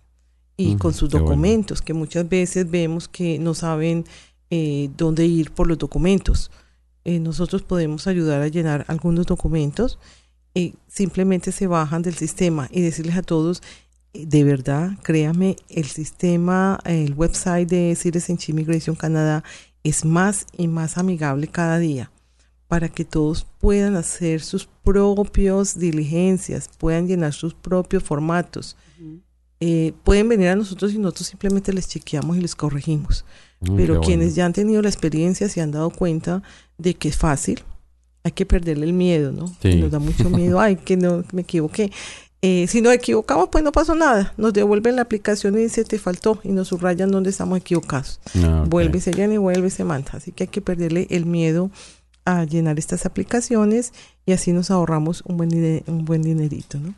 y 0.57 0.69
Ujú, 0.71 0.79
con 0.79 0.93
sus 0.93 1.09
bueno. 1.09 1.25
documentos, 1.25 1.81
que 1.81 1.93
muchas 1.93 2.27
veces 2.27 2.69
vemos 2.69 3.07
que 3.07 3.39
no 3.39 3.53
saben 3.53 4.03
eh, 4.49 4.89
dónde 4.97 5.25
ir 5.25 5.51
por 5.51 5.67
los 5.67 5.77
documentos. 5.77 6.49
Eh, 7.05 7.19
nosotros 7.19 7.61
podemos 7.61 8.07
ayudar 8.07 8.41
a 8.41 8.47
llenar 8.49 8.83
algunos 8.87 9.25
documentos 9.25 9.99
simplemente 10.87 11.51
se 11.51 11.67
bajan 11.67 12.01
del 12.01 12.15
sistema 12.15 12.67
y 12.71 12.81
decirles 12.81 13.17
a 13.17 13.21
todos, 13.21 13.61
eh, 14.13 14.25
de 14.25 14.43
verdad, 14.43 14.91
créame, 15.03 15.55
el 15.69 15.85
sistema, 15.85 16.79
el 16.85 17.13
website 17.13 17.69
de 17.69 17.95
Citizenship 17.95 18.51
Immigration 18.51 18.95
Canadá 18.95 19.43
es 19.83 20.05
más 20.05 20.45
y 20.57 20.67
más 20.67 20.97
amigable 20.97 21.47
cada 21.47 21.79
día 21.79 22.11
para 22.69 22.87
que 22.87 23.03
todos 23.03 23.47
puedan 23.59 23.95
hacer 23.95 24.41
sus 24.41 24.69
propios 24.83 25.77
diligencias, 25.79 26.69
puedan 26.77 27.07
llenar 27.07 27.33
sus 27.33 27.55
propios 27.55 28.03
formatos. 28.03 28.77
Eh, 29.59 29.93
pueden 30.03 30.29
venir 30.29 30.49
a 30.49 30.55
nosotros 30.55 30.93
y 30.93 30.99
nosotros 30.99 31.27
simplemente 31.27 31.73
les 31.73 31.87
chequeamos 31.87 32.37
y 32.37 32.41
les 32.41 32.55
corregimos. 32.55 33.25
Mm, 33.59 33.75
Pero 33.75 33.99
quienes 34.01 34.27
bueno. 34.27 34.35
ya 34.35 34.45
han 34.45 34.53
tenido 34.53 34.81
la 34.81 34.87
experiencia 34.87 35.49
se 35.49 35.61
han 35.61 35.71
dado 35.71 35.89
cuenta 35.89 36.43
de 36.77 36.93
que 36.93 37.09
es 37.09 37.17
fácil. 37.17 37.63
Hay 38.23 38.31
que 38.31 38.45
perderle 38.45 38.85
el 38.85 38.93
miedo, 38.93 39.31
¿no? 39.31 39.47
Sí. 39.61 39.75
Nos 39.75 39.91
da 39.91 39.99
mucho 39.99 40.29
miedo. 40.29 40.59
Ay, 40.59 40.75
que 40.75 40.97
no 40.97 41.23
me 41.31 41.41
equivoqué. 41.41 41.91
Eh, 42.41 42.67
si 42.67 42.81
nos 42.81 42.93
equivocamos, 42.93 43.49
pues 43.51 43.63
no 43.63 43.71
pasó 43.71 43.95
nada. 43.95 44.33
Nos 44.37 44.53
devuelven 44.53 44.95
la 44.95 45.01
aplicación 45.01 45.55
y 45.55 45.63
dice 45.63 45.83
te 45.83 45.99
faltó 45.99 46.39
y 46.43 46.49
nos 46.49 46.69
subrayan 46.69 47.11
donde 47.11 47.29
estamos 47.29 47.57
equivocados. 47.57 48.19
Ah. 48.43 48.63
Vuelve 48.67 49.01
se 49.01 49.11
llena 49.11 49.33
y 49.33 49.37
vuelve 49.37 49.67
y 49.67 49.71
se 49.71 49.83
manda. 49.83 50.11
Así 50.13 50.31
que 50.31 50.43
hay 50.45 50.47
que 50.47 50.61
perderle 50.61 51.07
el 51.09 51.25
miedo 51.25 51.69
a 52.25 52.43
llenar 52.45 52.77
estas 52.77 53.05
aplicaciones 53.05 53.91
y 54.25 54.33
así 54.33 54.53
nos 54.53 54.69
ahorramos 54.71 55.23
un 55.25 55.37
buen, 55.37 55.83
un 55.87 56.05
buen 56.05 56.21
dinerito, 56.21 56.77
¿no? 56.79 56.93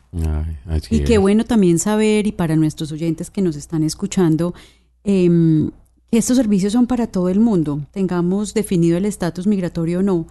Ay, 0.66 0.80
Y 0.90 1.00
qué 1.04 1.14
es. 1.14 1.20
bueno 1.20 1.44
también 1.44 1.78
saber, 1.78 2.26
y 2.26 2.32
para 2.32 2.54
nuestros 2.56 2.92
oyentes 2.92 3.30
que 3.30 3.40
nos 3.40 3.56
están 3.56 3.82
escuchando, 3.82 4.52
em, 5.04 5.70
que 6.10 6.18
estos 6.18 6.36
servicios 6.36 6.74
son 6.74 6.86
para 6.86 7.06
todo 7.06 7.30
el 7.30 7.40
mundo, 7.40 7.80
tengamos 7.92 8.52
definido 8.52 8.98
el 8.98 9.06
estatus 9.06 9.46
migratorio 9.46 10.00
o 10.00 10.02
no, 10.02 10.26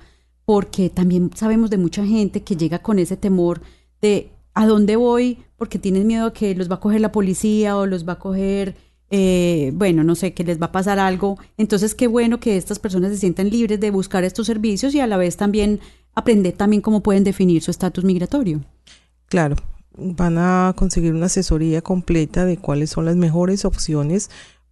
porque 0.45 0.89
también 0.89 1.31
sabemos 1.35 1.69
de 1.69 1.77
mucha 1.77 2.05
gente 2.05 2.43
que 2.43 2.55
llega 2.55 2.79
con 2.79 2.99
ese 2.99 3.17
temor 3.17 3.61
de 4.01 4.31
a 4.53 4.65
dónde 4.65 4.95
voy, 4.95 5.37
porque 5.57 5.79
tienen 5.79 6.07
miedo 6.07 6.27
a 6.27 6.33
que 6.33 6.55
los 6.55 6.69
va 6.69 6.75
a 6.75 6.79
coger 6.79 7.01
la 7.01 7.11
policía 7.11 7.77
o 7.77 7.85
los 7.85 8.07
va 8.07 8.13
a 8.13 8.19
coger, 8.19 8.75
eh, 9.09 9.71
bueno, 9.75 10.03
no 10.03 10.15
sé, 10.15 10.33
que 10.33 10.43
les 10.43 10.61
va 10.61 10.67
a 10.67 10.71
pasar 10.71 10.99
algo. 10.99 11.37
Entonces, 11.57 11.95
qué 11.95 12.07
bueno 12.07 12.39
que 12.39 12.57
estas 12.57 12.79
personas 12.79 13.11
se 13.11 13.17
sientan 13.17 13.49
libres 13.49 13.79
de 13.79 13.91
buscar 13.91 14.23
estos 14.23 14.47
servicios 14.47 14.93
y 14.93 14.99
a 14.99 15.07
la 15.07 15.17
vez 15.17 15.37
también 15.37 15.79
aprender 16.13 16.53
también 16.53 16.81
cómo 16.81 17.01
pueden 17.01 17.23
definir 17.23 17.61
su 17.61 17.71
estatus 17.71 18.03
migratorio. 18.03 18.61
Claro, 19.27 19.55
van 19.95 20.37
a 20.37 20.73
conseguir 20.75 21.13
una 21.13 21.27
asesoría 21.27 21.81
completa 21.81 22.45
de 22.45 22.57
cuáles 22.57 22.89
son 22.89 23.05
las 23.05 23.15
mejores 23.15 23.63
opciones 23.63 24.29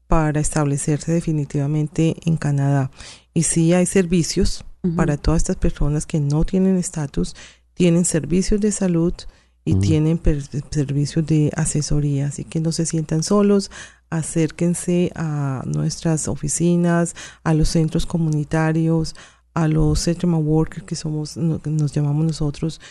para 0.08 0.40
establecerse 0.40 1.12
definitivamente 1.12 2.16
en 2.26 2.36
Canadá. 2.36 2.92
Y 3.34 3.44
sí 3.44 3.74
hay 3.74 3.86
servicios 3.86 4.66
para 4.96 5.18
todas 5.18 5.42
estas 5.42 5.58
personas 5.58 6.06
que 6.06 6.20
no 6.20 6.44
tienen 6.46 6.78
estatus, 6.78 7.36
tienen 7.74 8.06
servicios 8.06 8.62
de 8.62 8.72
salud 8.72 9.14
y 9.66 9.76
tienen 9.76 10.20
servicios 10.72 11.26
de 11.26 11.52
asesoría, 11.56 12.28
así 12.28 12.44
que 12.44 12.60
no 12.60 12.72
se 12.72 12.86
sientan 12.86 13.24
solos, 13.24 13.72
acérquense 14.10 15.12
a 15.16 15.64
nuestras 15.66 16.28
oficinas, 16.28 17.16
a 17.44 17.54
los 17.54 17.70
centros 17.70 18.06
comunitarios, 18.06 19.16
a 19.54 19.68
los 19.68 20.00
settlement 20.00 20.46
workers 20.46 20.86
que 20.86 20.96
somos, 20.96 21.38
nos 21.38 21.94
llamamos 21.94 22.26
nosotros, 22.26 22.82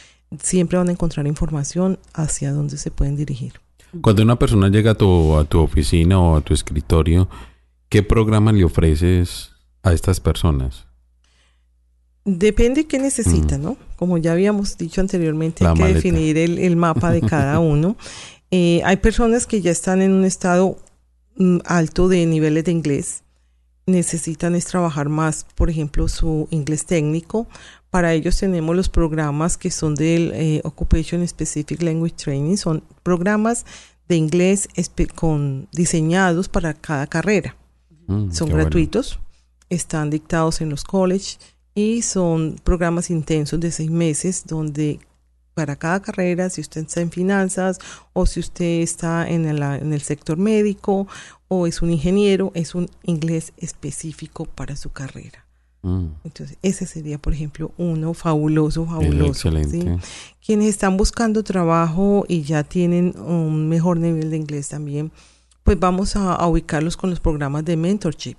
siempre 0.40 0.78
van 0.78 0.88
a 0.88 0.92
encontrar 0.92 1.26
información 1.26 1.98
hacia 2.12 2.52
dónde 2.52 2.76
se 2.76 2.90
pueden 2.90 3.16
dirigir. 3.16 3.54
Cuando 4.00 4.22
una 4.22 4.38
persona 4.38 4.68
llega 4.68 4.92
a 4.92 4.94
tu, 4.94 5.36
a 5.36 5.44
tu 5.44 5.60
oficina 5.60 6.20
o 6.20 6.36
a 6.36 6.40
tu 6.42 6.52
escritorio, 6.52 7.28
¿qué 7.88 8.02
programa 8.02 8.52
le 8.52 8.64
ofreces 8.64 9.52
a 9.82 9.92
estas 9.92 10.20
personas? 10.20 10.87
Depende 12.30 12.86
qué 12.86 12.98
necesita, 12.98 13.56
mm. 13.56 13.62
¿no? 13.62 13.76
Como 13.96 14.18
ya 14.18 14.32
habíamos 14.32 14.76
dicho 14.76 15.00
anteriormente, 15.00 15.66
hay 15.66 15.74
que 15.74 15.94
definir 15.94 16.36
el, 16.36 16.76
mapa 16.76 17.10
de 17.10 17.22
cada 17.22 17.58
uno. 17.58 17.96
Eh, 18.50 18.82
hay 18.84 18.98
personas 18.98 19.46
que 19.46 19.62
ya 19.62 19.70
están 19.70 20.02
en 20.02 20.12
un 20.12 20.26
estado 20.26 20.76
mm, 21.36 21.60
alto 21.64 22.06
de 22.08 22.26
niveles 22.26 22.64
de 22.64 22.72
inglés. 22.72 23.22
Necesitan 23.86 24.54
es 24.54 24.66
trabajar 24.66 25.08
más, 25.08 25.46
por 25.54 25.70
ejemplo, 25.70 26.06
su 26.06 26.48
inglés 26.50 26.84
técnico. 26.84 27.46
Para 27.88 28.12
ellos 28.12 28.36
tenemos 28.36 28.76
los 28.76 28.90
programas 28.90 29.56
que 29.56 29.70
son 29.70 29.94
del 29.94 30.32
eh, 30.34 30.60
Occupation 30.64 31.26
Specific 31.26 31.80
Language 31.80 32.16
Training. 32.16 32.58
Son 32.58 32.84
programas 33.02 33.64
de 34.06 34.16
inglés 34.16 34.68
con 35.14 35.66
diseñados 35.72 36.50
para 36.50 36.74
cada 36.74 37.06
carrera. 37.06 37.56
Mm, 38.06 38.32
son 38.32 38.50
gratuitos, 38.50 39.18
están 39.70 40.10
dictados 40.10 40.60
en 40.60 40.68
los 40.68 40.84
colleges 40.84 41.38
y 41.78 42.02
son 42.02 42.56
programas 42.64 43.08
intensos 43.08 43.60
de 43.60 43.70
seis 43.70 43.88
meses 43.88 44.42
donde 44.44 44.98
para 45.54 45.76
cada 45.76 46.02
carrera, 46.02 46.50
si 46.50 46.60
usted 46.60 46.80
está 46.80 47.00
en 47.00 47.12
finanzas 47.12 47.78
o 48.12 48.26
si 48.26 48.40
usted 48.40 48.80
está 48.80 49.28
en 49.28 49.44
el, 49.44 49.62
en 49.62 49.92
el 49.92 50.00
sector 50.00 50.38
médico 50.38 51.06
o 51.46 51.68
es 51.68 51.80
un 51.80 51.90
ingeniero, 51.90 52.50
es 52.54 52.74
un 52.74 52.90
inglés 53.04 53.52
específico 53.58 54.44
para 54.44 54.74
su 54.74 54.90
carrera. 54.90 55.46
Mm. 55.82 56.06
Entonces, 56.24 56.58
ese 56.62 56.84
sería, 56.84 57.18
por 57.18 57.32
ejemplo, 57.32 57.70
uno 57.76 58.12
fabuloso, 58.12 58.84
fabuloso. 58.84 59.48
Quienes 60.44 60.68
están 60.70 60.96
buscando 60.96 61.44
trabajo 61.44 62.24
y 62.26 62.42
ya 62.42 62.64
tienen 62.64 63.16
un 63.20 63.68
mejor 63.68 63.98
nivel 63.98 64.30
de 64.30 64.36
inglés 64.36 64.68
también, 64.68 65.12
pues 65.62 65.78
vamos 65.78 66.16
a 66.16 66.44
ubicarlos 66.44 66.96
con 66.96 67.10
los 67.10 67.20
programas 67.20 67.64
de 67.64 67.76
mentorship 67.76 68.36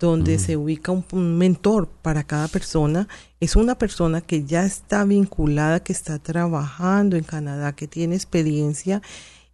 donde 0.00 0.38
se 0.38 0.56
ubica 0.56 0.92
un, 0.92 1.38
mentor 1.38 1.88
para 2.02 2.24
cada 2.24 2.48
persona. 2.48 3.06
Es 3.38 3.54
una 3.54 3.76
persona 3.76 4.20
que 4.20 4.44
ya 4.44 4.64
está 4.64 5.04
vinculada, 5.04 5.80
que 5.80 5.92
está 5.92 6.18
trabajando 6.18 7.16
en 7.16 7.24
Canadá, 7.24 7.74
que 7.74 7.86
tiene 7.86 8.14
experiencia 8.14 9.02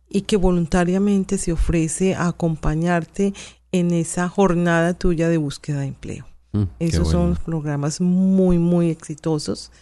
y 0.08 0.22
que 0.22 0.36
voluntariamente 0.36 1.36
se 1.36 1.52
ofrece 1.52 2.14
a 2.14 2.28
acompañarte 2.28 3.34
en 3.72 3.90
esa 3.90 4.28
jornada 4.28 4.94
tuya 4.94 5.28
de 5.28 5.36
búsqueda 5.36 5.80
de 5.80 5.86
empleo. 5.86 6.26
Mm, 6.52 6.62
Esos 6.78 7.10
son 7.10 7.36
programas 7.44 8.00
muy, 8.00 8.58
muy 8.58 8.90
exitosos 8.90 9.72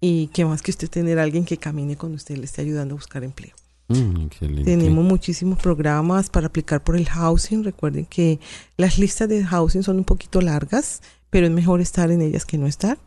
y 0.00 0.28
que 0.28 0.44
más 0.44 0.62
que 0.62 0.70
usted 0.70 0.88
tener 0.88 1.18
a 1.18 1.24
alguien 1.24 1.44
que 1.44 1.58
camine 1.58 1.96
con 1.96 2.14
usted, 2.14 2.36
le 2.36 2.44
esté 2.44 2.62
ayudando 2.62 2.94
a 2.94 2.96
buscar 2.96 3.24
empleo. 3.24 3.54
Mm, 3.88 4.26
Tenemos 4.64 5.04
muchísimos 5.04 5.58
programas 5.58 6.30
para 6.30 6.46
aplicar 6.46 6.82
por 6.82 6.96
el 6.96 7.08
housing. 7.08 7.64
Recuerden 7.64 8.06
que 8.06 8.40
las 8.76 8.98
listas 8.98 9.28
de 9.28 9.44
housing 9.44 9.82
son 9.82 9.98
un 9.98 10.04
poquito 10.04 10.40
largas, 10.40 11.02
pero 11.30 11.46
es 11.46 11.52
mejor 11.52 11.80
estar 11.80 12.10
en 12.10 12.22
ellas 12.22 12.46
que 12.46 12.58
no 12.58 12.66
estar. 12.66 12.98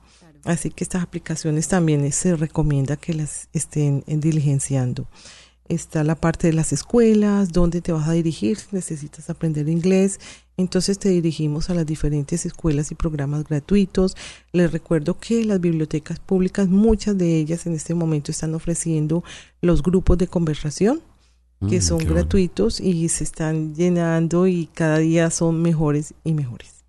Así 0.44 0.70
que 0.70 0.84
estas 0.84 1.02
aplicaciones 1.02 1.68
también 1.68 2.12
se 2.12 2.36
recomienda 2.36 2.98
que 2.98 3.16
las 3.16 3.50
estén 3.52 4.04
diligenciando. 4.06 5.08
Está 5.68 6.04
la 6.04 6.14
parte 6.14 6.48
de 6.48 6.54
las 6.54 6.72
escuelas, 6.72 7.52
dónde 7.52 7.82
te 7.82 7.92
vas 7.92 8.08
a 8.08 8.12
dirigir, 8.12 8.60
necesitas 8.72 9.32
aprender 9.32 9.68
inglés. 9.68 10.20
Entonces 10.58 11.00
te 11.00 11.10
dirigimos 11.10 11.72
a 11.72 11.74
las 11.74 11.88
diferentes 11.88 12.46
escuelas 12.46 12.92
y 12.92 12.96
programas 12.96 13.46
gratuitos. 13.46 14.16
Les 14.52 14.72
recuerdo 14.72 15.18
que 15.18 15.44
las 15.44 15.60
bibliotecas 15.60 16.20
públicas, 16.20 16.68
muchas 16.70 17.18
de 17.18 17.38
ellas 17.38 17.66
en 17.66 17.74
este 17.74 17.96
momento 17.96 18.32
están 18.32 18.54
ofreciendo 18.54 19.24
los 19.62 19.82
grupos 19.82 20.20
de 20.20 20.28
conversación 20.28 21.02
que 21.68 21.80
mm, 21.80 21.82
son 21.82 21.98
gratuitos 22.00 22.80
y 22.80 23.10
se 23.10 23.24
están 23.24 23.74
llenando 23.74 24.46
y 24.46 24.68
cada 24.68 25.00
día 25.00 25.32
son 25.32 25.64
mejores 25.64 26.14
y 26.24 26.34
mejores. 26.34 26.86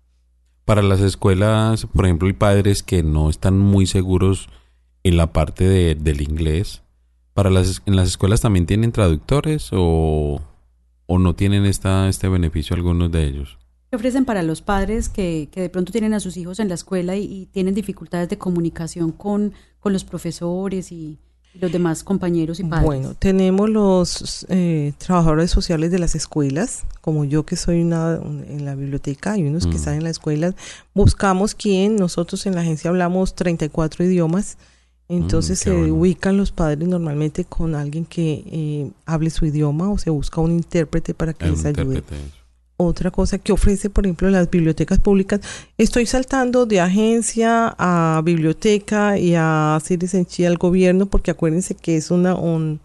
Para 0.65 0.83
las 0.83 0.99
escuelas, 0.99 1.87
por 1.87 2.05
ejemplo, 2.05 2.27
hay 2.27 2.33
padres 2.33 2.83
que 2.83 3.01
no 3.01 3.29
están 3.31 3.57
muy 3.57 3.87
seguros 3.87 4.49
en 5.03 5.17
la 5.17 5.33
parte 5.33 5.63
de, 5.63 5.95
del 5.95 6.21
inglés 6.21 6.83
para 7.37 7.51
las 7.51 7.83
en 7.85 7.95
las 7.95 8.07
escuelas 8.07 8.41
también 8.41 8.65
tienen 8.65 8.91
traductores 8.91 9.69
o, 9.71 10.41
o 11.05 11.19
no 11.19 11.35
tienen 11.35 11.67
esta 11.67 12.09
este 12.09 12.27
beneficio 12.29 12.75
algunos 12.75 13.11
de 13.11 13.25
ellos 13.25 13.59
¿Qué 13.91 13.95
ofrecen 13.95 14.25
para 14.25 14.41
los 14.41 14.63
padres 14.63 15.07
que, 15.07 15.47
que 15.51 15.61
de 15.61 15.69
pronto 15.69 15.91
tienen 15.91 16.15
a 16.15 16.19
sus 16.19 16.35
hijos 16.35 16.59
en 16.59 16.67
la 16.67 16.73
escuela 16.73 17.15
y, 17.15 17.45
tienen 17.53 17.75
dificultades 17.75 18.27
de 18.27 18.39
comunicación 18.39 19.11
con, 19.11 19.53
con 19.79 19.93
los 19.93 20.03
profesores 20.03 20.91
y, 20.91 21.19
los 21.53 21.71
demás 21.71 22.03
compañeros 22.03 22.59
y 22.59 22.65
padres? 22.65 22.85
Bueno, 22.85 23.15
tenemos 23.15 23.67
los 23.69 24.45
eh, 24.49 24.93
trabajadores 24.99 25.49
sociales 25.49 25.89
de 25.89 25.97
las 25.97 26.13
escuelas, 26.13 26.83
como 27.01 27.25
yo 27.25 27.45
que 27.47 27.55
soy 27.55 27.81
una, 27.81 28.19
en 28.47 28.63
la 28.63 28.75
biblioteca, 28.75 29.37
y 29.37 29.43
unos 29.43 29.65
que 29.65 29.73
mm. 29.73 29.77
están 29.77 29.93
en 29.95 30.03
la 30.03 30.11
escuela. 30.11 30.53
Buscamos 30.93 31.55
quien, 31.55 31.95
nosotros 31.95 32.45
en 32.45 32.53
la 32.53 32.61
agencia 32.61 32.91
hablamos 32.91 33.33
34 33.33 34.05
idiomas, 34.05 34.57
entonces 35.09 35.59
mm, 35.59 35.63
se 35.63 35.91
ubican 35.91 36.37
los 36.37 36.51
padres 36.51 36.87
normalmente 36.87 37.45
con 37.45 37.75
alguien 37.75 38.05
que 38.05 38.43
eh, 38.45 38.91
hable 39.05 39.29
su 39.29 39.45
idioma 39.45 39.89
o 39.89 39.97
se 39.97 40.09
busca 40.09 40.41
un 40.41 40.51
intérprete 40.51 41.13
para 41.13 41.33
que 41.33 41.47
les 41.47 41.65
ayude. 41.65 42.03
Otra 42.79 43.09
cosa 43.09 43.39
que 43.39 43.51
ofrece, 43.51 43.89
por 43.89 44.05
ejemplo, 44.05 44.29
las 44.29 44.51
bibliotecas 44.51 44.99
públicas, 44.99 45.41
estoy 45.79 46.05
saltando 46.05 46.67
de 46.67 46.79
agencia 46.79 47.73
a 47.77 48.21
biblioteca 48.23 49.17
y 49.17 49.33
a 49.35 49.79
Citizenship 49.83 50.45
al 50.45 50.57
gobierno 50.57 51.07
porque 51.07 51.31
acuérdense 51.31 51.73
que 51.73 51.97
es 51.97 52.11
una 52.11 52.35
un, 52.35 52.79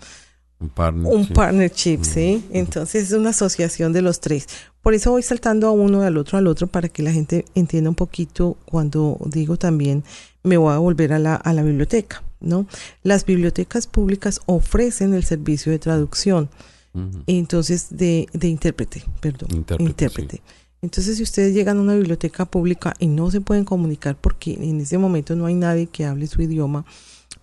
un 0.61 0.71
partnership, 0.71 1.99
mm, 1.99 2.05
¿sí? 2.05 2.45
Entonces 2.53 3.11
es 3.11 3.13
una 3.13 3.31
asociación 3.31 3.93
de 3.93 4.01
los 4.01 4.21
tres. 4.21 4.47
Por 4.81 4.95
eso 4.95 5.11
voy 5.11 5.23
saltando 5.23 5.69
a 5.69 5.73
uno, 5.73 6.03
al 6.03 6.17
otro, 6.17 6.39
al 6.39 6.47
otro, 6.47 6.69
para 6.69 6.89
que 6.89 7.03
la 7.03 7.13
gente 7.13 7.45
entienda 7.55 7.91
un 7.91 7.97
poquito 7.97 8.57
cuando 8.65 9.19
digo 9.27 9.59
también 9.59 10.05
me 10.43 10.57
voy 10.57 10.73
a 10.73 10.79
volver 10.79 11.13
a 11.13 11.19
la, 11.19 11.35
a 11.35 11.53
la 11.53 11.63
biblioteca, 11.63 12.23
¿no? 12.41 12.67
Las 13.03 13.25
bibliotecas 13.25 13.87
públicas 13.87 14.41
ofrecen 14.47 15.15
el 15.15 15.25
servicio 15.25 15.73
de 15.73 15.79
traducción, 15.79 16.51
entonces 17.27 17.87
de, 17.91 18.29
de 18.35 18.49
intérprete, 18.49 19.03
perdón, 19.21 19.65
intérprete. 19.79 20.43
Entonces, 20.83 21.17
si 21.17 21.23
ustedes 21.23 21.55
llegan 21.55 21.79
a 21.79 21.81
una 21.81 21.95
biblioteca 21.95 22.45
pública 22.45 22.93
y 22.99 23.07
no 23.07 23.31
se 23.31 23.41
pueden 23.41 23.65
comunicar 23.65 24.17
porque 24.21 24.55
en 24.55 24.81
ese 24.81 24.99
momento 24.99 25.37
no 25.37 25.47
hay 25.47 25.55
nadie 25.55 25.87
que 25.87 26.05
hable 26.05 26.27
su 26.27 26.43
idioma, 26.43 26.85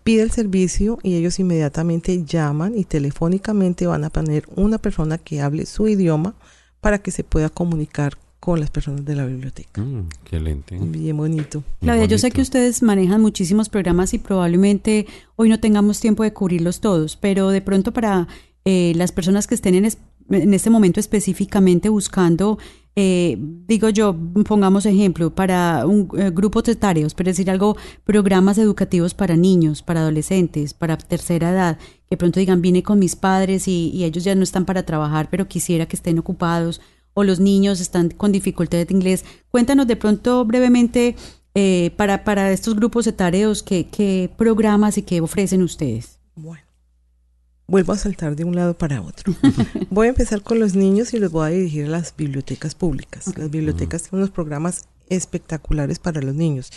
pide 0.03 0.23
el 0.23 0.31
servicio 0.31 0.99
y 1.03 1.15
ellos 1.15 1.39
inmediatamente 1.39 2.25
llaman 2.25 2.77
y 2.77 2.83
telefónicamente 2.83 3.87
van 3.87 4.03
a 4.03 4.09
poner 4.09 4.43
una 4.55 4.77
persona 4.77 5.17
que 5.17 5.41
hable 5.41 5.65
su 5.65 5.87
idioma 5.87 6.35
para 6.81 6.99
que 6.99 7.11
se 7.11 7.23
pueda 7.23 7.49
comunicar 7.49 8.17
con 8.39 8.59
las 8.59 8.69
personas 8.69 9.03
de 9.05 9.15
la 9.15 9.25
biblioteca. 9.25 9.81
Mm, 9.81 10.07
excelente. 10.23 10.77
Bien 10.79 11.15
bonito. 11.15 11.63
Claudia, 11.81 12.05
yo 12.05 12.17
sé 12.17 12.31
que 12.31 12.41
ustedes 12.41 12.81
manejan 12.81 13.21
muchísimos 13.21 13.69
programas 13.69 14.13
y 14.13 14.19
probablemente 14.19 15.07
hoy 15.35 15.49
no 15.49 15.59
tengamos 15.59 15.99
tiempo 15.99 16.23
de 16.23 16.33
cubrirlos 16.33 16.79
todos, 16.79 17.17
pero 17.17 17.49
de 17.49 17.61
pronto 17.61 17.91
para 17.91 18.27
eh, 18.63 18.93
las 18.95 19.11
personas 19.11 19.45
que 19.45 19.55
estén 19.55 19.75
en, 19.75 19.85
en 20.29 20.53
este 20.53 20.69
momento 20.69 20.99
específicamente 20.99 21.89
buscando, 21.89 22.59
eh, 22.95 23.37
digo 23.39 23.89
yo, 23.89 24.15
pongamos 24.45 24.85
ejemplo, 24.85 25.35
para 25.35 25.85
un 25.85 26.09
eh, 26.17 26.29
grupo 26.31 26.61
etarios, 26.65 27.13
pero 27.13 27.29
decir 27.29 27.49
algo, 27.49 27.75
programas 28.05 28.57
educativos 28.57 29.13
para 29.13 29.35
niños, 29.35 29.81
para 29.81 29.99
adolescentes, 29.99 30.73
para 30.73 30.97
tercera 30.97 31.51
edad, 31.51 31.77
que 32.09 32.15
pronto 32.15 32.39
digan, 32.39 32.61
vine 32.61 32.83
con 32.83 32.99
mis 32.99 33.15
padres 33.17 33.67
y, 33.67 33.89
y 33.93 34.05
ellos 34.05 34.23
ya 34.23 34.33
no 34.33 34.43
están 34.43 34.65
para 34.65 34.83
trabajar, 34.83 35.29
pero 35.29 35.47
quisiera 35.47 35.87
que 35.87 35.97
estén 35.97 36.19
ocupados 36.19 36.79
o 37.13 37.23
los 37.23 37.39
niños 37.39 37.79
están 37.79 38.09
con 38.09 38.31
dificultades 38.31 38.87
de 38.87 38.93
inglés. 38.93 39.25
Cuéntanos 39.49 39.87
de 39.87 39.95
pronto 39.95 40.45
brevemente 40.45 41.15
eh, 41.55 41.91
para, 41.97 42.23
para 42.23 42.51
estos 42.51 42.75
grupos 42.75 43.07
etarios 43.07 43.63
qué, 43.63 43.87
qué 43.87 44.29
programas 44.37 44.97
y 44.97 45.01
qué 45.01 45.21
ofrecen 45.21 45.63
ustedes. 45.63 46.19
Bueno, 46.35 46.63
vuelvo 47.67 47.93
a 47.93 47.97
saltar 47.97 48.35
de 48.35 48.43
un 48.43 48.55
lado 48.55 48.77
para 48.77 49.01
otro. 49.01 49.33
voy 49.89 50.07
a 50.07 50.09
empezar 50.09 50.41
con 50.41 50.59
los 50.59 50.75
niños 50.75 51.13
y 51.13 51.19
los 51.19 51.31
voy 51.31 51.47
a 51.47 51.49
dirigir 51.49 51.85
a 51.85 51.89
las 51.89 52.15
bibliotecas 52.15 52.75
públicas. 52.75 53.25
Las 53.37 53.49
bibliotecas 53.49 54.03
tienen 54.03 54.23
unos 54.23 54.33
programas 54.33 54.87
espectaculares 55.09 55.99
para 55.99 56.21
los 56.21 56.35
niños. 56.35 56.71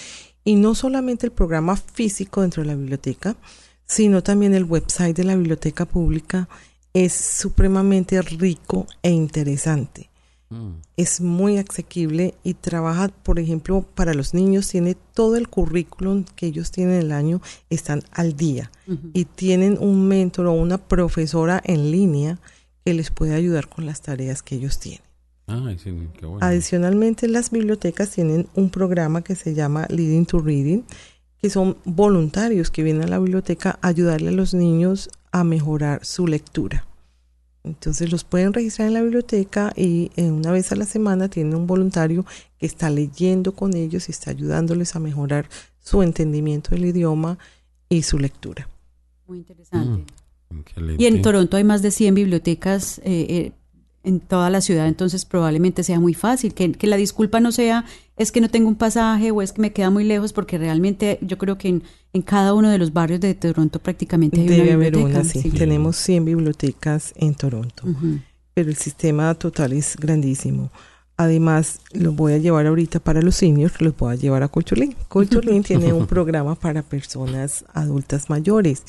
Y 0.45 0.57
no 0.57 0.75
solamente 0.75 1.27
el 1.27 1.33
programa 1.33 1.77
físico 1.77 2.41
dentro 2.41 2.63
de 2.63 2.69
la 2.69 2.75
biblioteca, 2.75 3.37
sino 3.85 4.23
también 4.23 4.55
el 4.55 4.65
website 4.65 5.17
de 5.17 5.25
la 5.25 5.37
biblioteca 5.37 5.85
pública 5.85 6.49
es 6.95 7.13
supremamente 7.13 8.21
rico 8.23 8.87
e 9.03 9.11
interesante. 9.11 10.12
Mm. 10.53 10.83
Es 10.97 11.21
muy 11.21 11.57
asequible 11.57 12.35
y 12.45 12.55
trabaja, 12.55 13.09
por 13.09 13.39
ejemplo, 13.39 13.87
para 13.95 14.13
los 14.13 14.35
niños, 14.35 14.69
tiene 14.69 14.97
todo 15.15 15.37
el 15.37 15.49
currículum 15.49 16.25
que 16.37 16.47
ellos 16.47 16.71
tienen 16.71 17.01
el 17.01 17.13
año, 17.13 17.41
están 17.71 18.03
al 18.13 18.37
día 18.37 18.71
y 19.15 19.25
tienen 19.25 19.79
un 19.81 20.07
mentor 20.07 20.47
o 20.47 20.53
una 20.53 20.77
profesora 20.77 21.63
en 21.65 21.91
línea 21.91 22.39
que 22.85 22.93
les 22.93 23.11
puede 23.11 23.35
ayudar 23.35 23.69
con 23.69 23.87
las 23.87 24.03
tareas 24.03 24.43
que 24.43 24.57
ellos 24.57 24.79
tienen. 24.79 25.03
Ay, 25.47 25.79
sí, 25.79 25.93
qué 26.19 26.27
bueno. 26.27 26.45
Adicionalmente, 26.45 27.29
las 27.29 27.51
bibliotecas 27.51 28.11
tienen 28.11 28.47
un 28.55 28.71
programa 28.71 29.23
que 29.23 29.35
se 29.35 29.55
llama 29.55 29.87
Leading 29.89 30.27
to 30.27 30.39
Reading, 30.39 30.83
que 31.41 31.51
son 31.51 31.77
voluntarios 31.85 32.71
que 32.71 32.83
vienen 32.83 33.05
a 33.05 33.09
la 33.09 33.19
biblioteca 33.19 33.79
a 33.81 33.89
ayudarle 33.89 34.29
a 34.29 34.33
los 34.33 34.55
niños 34.55 35.11
a 35.33 35.45
mejorar 35.45 36.05
su 36.05 36.27
lectura. 36.27 36.87
Entonces 37.65 38.11
los 38.11 38.25
pueden 38.25 38.53
registrar 38.53 38.89
en 38.89 38.95
la 38.95 39.03
biblioteca 39.03 39.73
y 39.77 40.11
eh, 40.17 40.31
una 40.31 40.51
vez 40.51 40.73
a 40.73 40.77
la 40.77 40.85
semana 40.85 41.29
tienen 41.29 41.55
un 41.55 41.67
voluntario 41.67 42.27
que 42.59 42.67
está 42.67 42.91
leyendo 42.91 43.53
con 43.53 43.77
ellos 43.77 44.09
y 44.09 44.13
está 44.13 44.33
ayudándoles 44.33 44.97
a 44.97 45.01
mejorar 45.01 45.49
su 45.79 46.03
entendimiento 46.03 46.71
del 46.71 46.87
idioma 46.87 47.39
y 47.89 48.03
su 48.03 48.19
lectura. 48.19 48.69
Muy 49.27 49.39
interesante. 49.39 50.13
Excelente. 50.51 51.03
Y 51.03 51.07
en 51.07 51.23
Toronto 51.23 51.57
hay 51.57 51.65
más 51.65 51.83
de 51.83 51.93
100 51.93 52.15
bibliotecas 52.15 52.99
eh, 52.99 53.03
eh, 53.29 53.53
en 54.05 54.21
toda 54.21 54.51
la 54.51 54.61
ciudad, 54.61 54.89
entonces 54.89 55.25
probablemente 55.25 55.83
sea 55.85 56.01
muy 56.01 56.15
fácil. 56.15 56.55
Que, 56.55 56.73
que 56.73 56.87
la 56.87 56.97
disculpa 56.97 57.41
no 57.41 57.53
sea 57.53 57.85
es 58.17 58.33
que 58.33 58.41
no 58.41 58.49
tengo 58.49 58.69
un 58.69 58.75
pasaje 58.77 59.31
o 59.31 59.43
es 59.43 59.53
que 59.53 59.61
me 59.61 59.73
queda 59.73 59.91
muy 59.91 60.05
lejos, 60.05 60.33
porque 60.33 60.59
realmente 60.59 61.19
yo 61.23 61.39
creo 61.39 61.59
que 61.59 61.69
en, 61.69 61.83
en 62.13 62.23
cada 62.23 62.55
uno 62.55 62.71
de 62.71 62.79
los 62.79 62.93
barrios 62.93 63.21
de 63.21 63.35
Toronto 63.35 63.79
prácticamente 63.79 64.41
hay 64.41 64.49
Debe 64.49 64.63
una 64.63 64.75
haber 64.75 64.93
biblioteca. 64.93 65.21
una, 65.21 65.29
sí. 65.29 65.41
sí. 65.41 65.51
Tenemos 65.51 65.97
100 65.97 66.25
bibliotecas 66.25 67.13
en 67.17 67.35
Toronto. 67.35 67.85
Pero 68.55 68.69
el 68.69 68.77
sistema 68.77 69.35
total 69.35 69.73
es 69.73 69.97
grandísimo. 69.97 70.71
Además, 71.17 71.81
los 71.93 72.17
voy 72.17 72.33
a 72.33 72.39
llevar 72.39 72.67
ahorita 72.67 72.99
para 72.99 73.23
los 73.23 73.37
seniors, 73.37 73.81
los 73.81 73.97
voy 73.97 74.15
a 74.15 74.17
llevar 74.17 74.43
a 74.43 74.49
Culturelín. 74.49 74.97
Culturelín 75.09 75.63
tiene 75.65 75.93
un 75.93 76.07
programa 76.07 76.55
para 76.55 76.83
personas 76.83 77.65
adultas 77.73 78.29
mayores. 78.29 78.83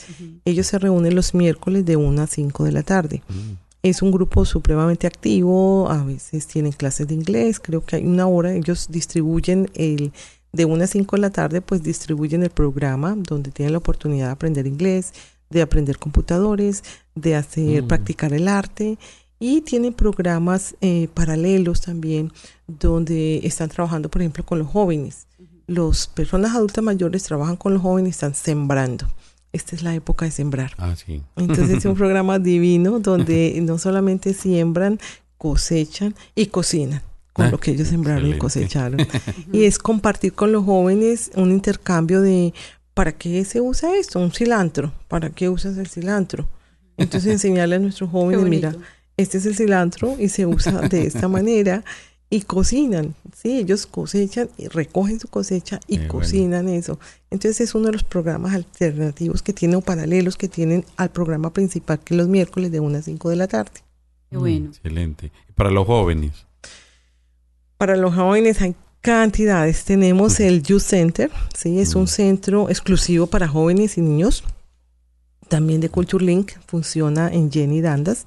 Ellos 0.44 0.68
se 0.68 0.80
reúnen 0.80 1.16
los 1.16 1.34
miércoles 1.34 1.86
de 1.86 1.96
1 1.96 2.22
a 2.22 2.28
5 2.28 2.64
de 2.64 2.72
la 2.72 2.84
tarde. 2.84 3.22
Mm. 3.30 3.73
Es 3.84 4.02
un 4.02 4.12
grupo 4.12 4.46
supremamente 4.46 5.08
activo, 5.08 5.90
a 5.92 6.04
veces 6.04 6.48
tienen 6.48 6.72
clases 6.72 7.06
de 7.06 7.16
inglés, 7.16 7.60
creo 7.60 7.84
que 7.86 7.98
hay 7.98 8.06
una 8.06 8.26
hora, 8.28 8.54
ellos 8.54 8.88
distribuyen 8.90 9.70
el 9.74 10.14
de 10.54 10.64
1 10.64 10.84
a 10.86 10.88
5 10.88 11.16
de 11.18 11.22
la 11.22 11.30
tarde, 11.32 11.60
pues 11.62 11.84
distribuyen 11.84 12.44
el 12.44 12.50
programa 12.50 13.14
donde 13.18 13.52
tienen 13.52 13.74
la 13.74 13.80
oportunidad 13.80 14.28
de 14.28 14.32
aprender 14.32 14.68
inglés, 14.68 15.12
de 15.50 15.62
aprender 15.62 15.98
computadores, 15.98 16.84
de 17.14 17.36
hacer 17.36 17.84
Mm. 17.84 17.88
practicar 17.88 18.32
el 18.34 18.48
arte 18.48 18.98
y 19.38 19.60
tienen 19.62 19.94
programas 19.94 20.76
eh, 20.80 21.10
paralelos 21.14 21.82
también 21.82 22.32
donde 22.68 23.42
están 23.46 23.68
trabajando, 23.68 24.08
por 24.10 24.22
ejemplo, 24.22 24.46
con 24.46 24.60
los 24.60 24.68
jóvenes. 24.70 25.28
Los 25.68 26.08
personas 26.08 26.56
adultas 26.56 26.84
mayores 26.84 27.24
trabajan 27.24 27.58
con 27.58 27.74
los 27.74 27.82
jóvenes, 27.82 28.12
están 28.12 28.34
sembrando. 28.34 29.08
Esta 29.54 29.76
es 29.76 29.84
la 29.84 29.94
época 29.96 30.26
de 30.26 30.32
sembrar. 30.32 30.72
Ah, 30.78 30.96
sí. 30.96 31.22
Entonces 31.38 31.70
es 31.70 31.86
un 31.86 31.96
programa 31.96 32.40
divino 32.40 33.00
donde 33.00 33.58
no 33.62 33.78
solamente 33.78 34.34
siembran, 34.34 35.00
cosechan 35.38 36.16
y 36.36 36.48
cocinan 36.48 37.02
con 37.34 37.46
Ah, 37.48 37.52
lo 37.52 37.60
que 37.60 37.72
ellos 37.72 37.88
sembraron 37.88 38.26
y 38.28 38.32
excelente. 38.34 38.40
cosecharon. 38.40 39.08
y 39.54 39.64
es 39.66 39.78
compartir 39.80 40.34
con 40.34 40.52
los 40.52 40.66
jóvenes 40.66 41.32
un 41.36 41.52
intercambio 41.52 42.22
de 42.22 42.54
¿para 42.94 43.12
qué 43.12 43.44
se 43.46 43.62
usa 43.62 43.96
esto? 43.96 44.20
Un 44.20 44.32
cilantro. 44.32 44.92
¿Para 45.08 45.30
qué 45.30 45.50
usas 45.50 45.78
el 45.78 45.88
cilantro? 45.88 46.48
Entonces 46.98 47.32
enseñarle 47.32 47.76
a 47.76 47.80
nuestros 47.80 48.10
jóvenes, 48.10 48.46
mira, 48.46 48.76
este 49.18 49.38
es 49.38 49.46
el 49.46 49.56
cilantro 49.56 50.16
y 50.20 50.30
se 50.30 50.46
usa 50.46 50.82
de 50.82 51.06
esta 51.08 51.28
manera 51.28 51.84
y 52.36 52.42
cocinan, 52.42 53.14
sí, 53.36 53.60
ellos 53.60 53.86
cosechan 53.86 54.50
y 54.58 54.68
recogen 54.68 55.20
su 55.20 55.28
cosecha 55.28 55.80
y 55.88 55.98
bueno. 55.98 56.14
cocinan 56.14 56.68
eso. 56.68 57.00
Entonces 57.30 57.62
es 57.62 57.76
uno 57.76 57.88
de 57.88 57.94
los 57.94 58.04
programas 58.04 58.54
alternativos 58.56 59.44
que 59.44 59.54
tienen 59.54 59.76
o 59.78 59.82
paralelos 59.82 60.36
que 60.36 60.48
tienen 60.48 60.84
al 60.98 61.12
programa 61.12 61.54
principal 61.54 62.00
que 62.00 62.14
es 62.16 62.18
los 62.18 62.28
miércoles 62.28 62.72
de 62.72 62.80
1 62.80 62.98
a 62.98 63.02
5 63.02 63.30
de 63.30 63.36
la 63.36 63.48
tarde. 63.48 63.72
Qué 64.32 64.38
bueno. 64.38 64.66
Mm, 64.68 64.70
Excelente. 64.70 65.32
Y 65.48 65.52
Para 65.54 65.70
los 65.70 65.86
jóvenes. 65.86 66.46
Para 67.78 67.98
los 67.98 68.16
jóvenes 68.16 68.62
hay 68.62 68.76
cantidades. 69.02 69.84
Tenemos 69.84 70.40
el 70.40 70.64
Youth 70.64 70.82
Center, 70.82 71.30
sí, 71.56 71.80
es 71.80 71.96
Mm. 71.96 72.00
un 72.00 72.08
centro 72.08 72.70
exclusivo 72.70 73.28
para 73.28 73.48
jóvenes 73.48 73.98
y 73.98 74.02
niños. 74.02 74.44
También 75.50 75.82
de 75.82 75.90
Culture 75.90 76.24
Link 76.26 76.54
funciona 76.66 77.32
en 77.32 77.52
Jenny 77.52 77.82
Dandas. 77.82 78.26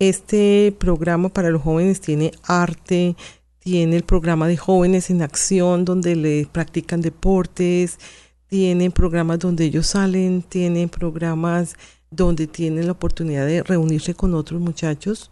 Este 0.00 0.74
programa 0.78 1.28
para 1.28 1.50
los 1.50 1.62
jóvenes 1.62 2.00
tiene 2.00 2.32
arte, 2.44 3.16
tiene 3.70 3.96
el 3.96 4.02
programa 4.02 4.48
de 4.48 4.56
jóvenes 4.56 5.10
en 5.10 5.20
acción 5.20 5.84
donde 5.84 6.16
le 6.16 6.46
practican 6.50 7.02
deportes, 7.02 7.98
tienen 8.46 8.90
programas 8.92 9.40
donde 9.40 9.66
ellos 9.66 9.88
salen, 9.88 10.40
tienen 10.40 10.88
programas 10.88 11.74
donde 12.10 12.46
tienen 12.46 12.86
la 12.86 12.92
oportunidad 12.92 13.44
de 13.46 13.62
reunirse 13.62 14.14
con 14.14 14.32
otros 14.32 14.58
muchachos 14.58 15.30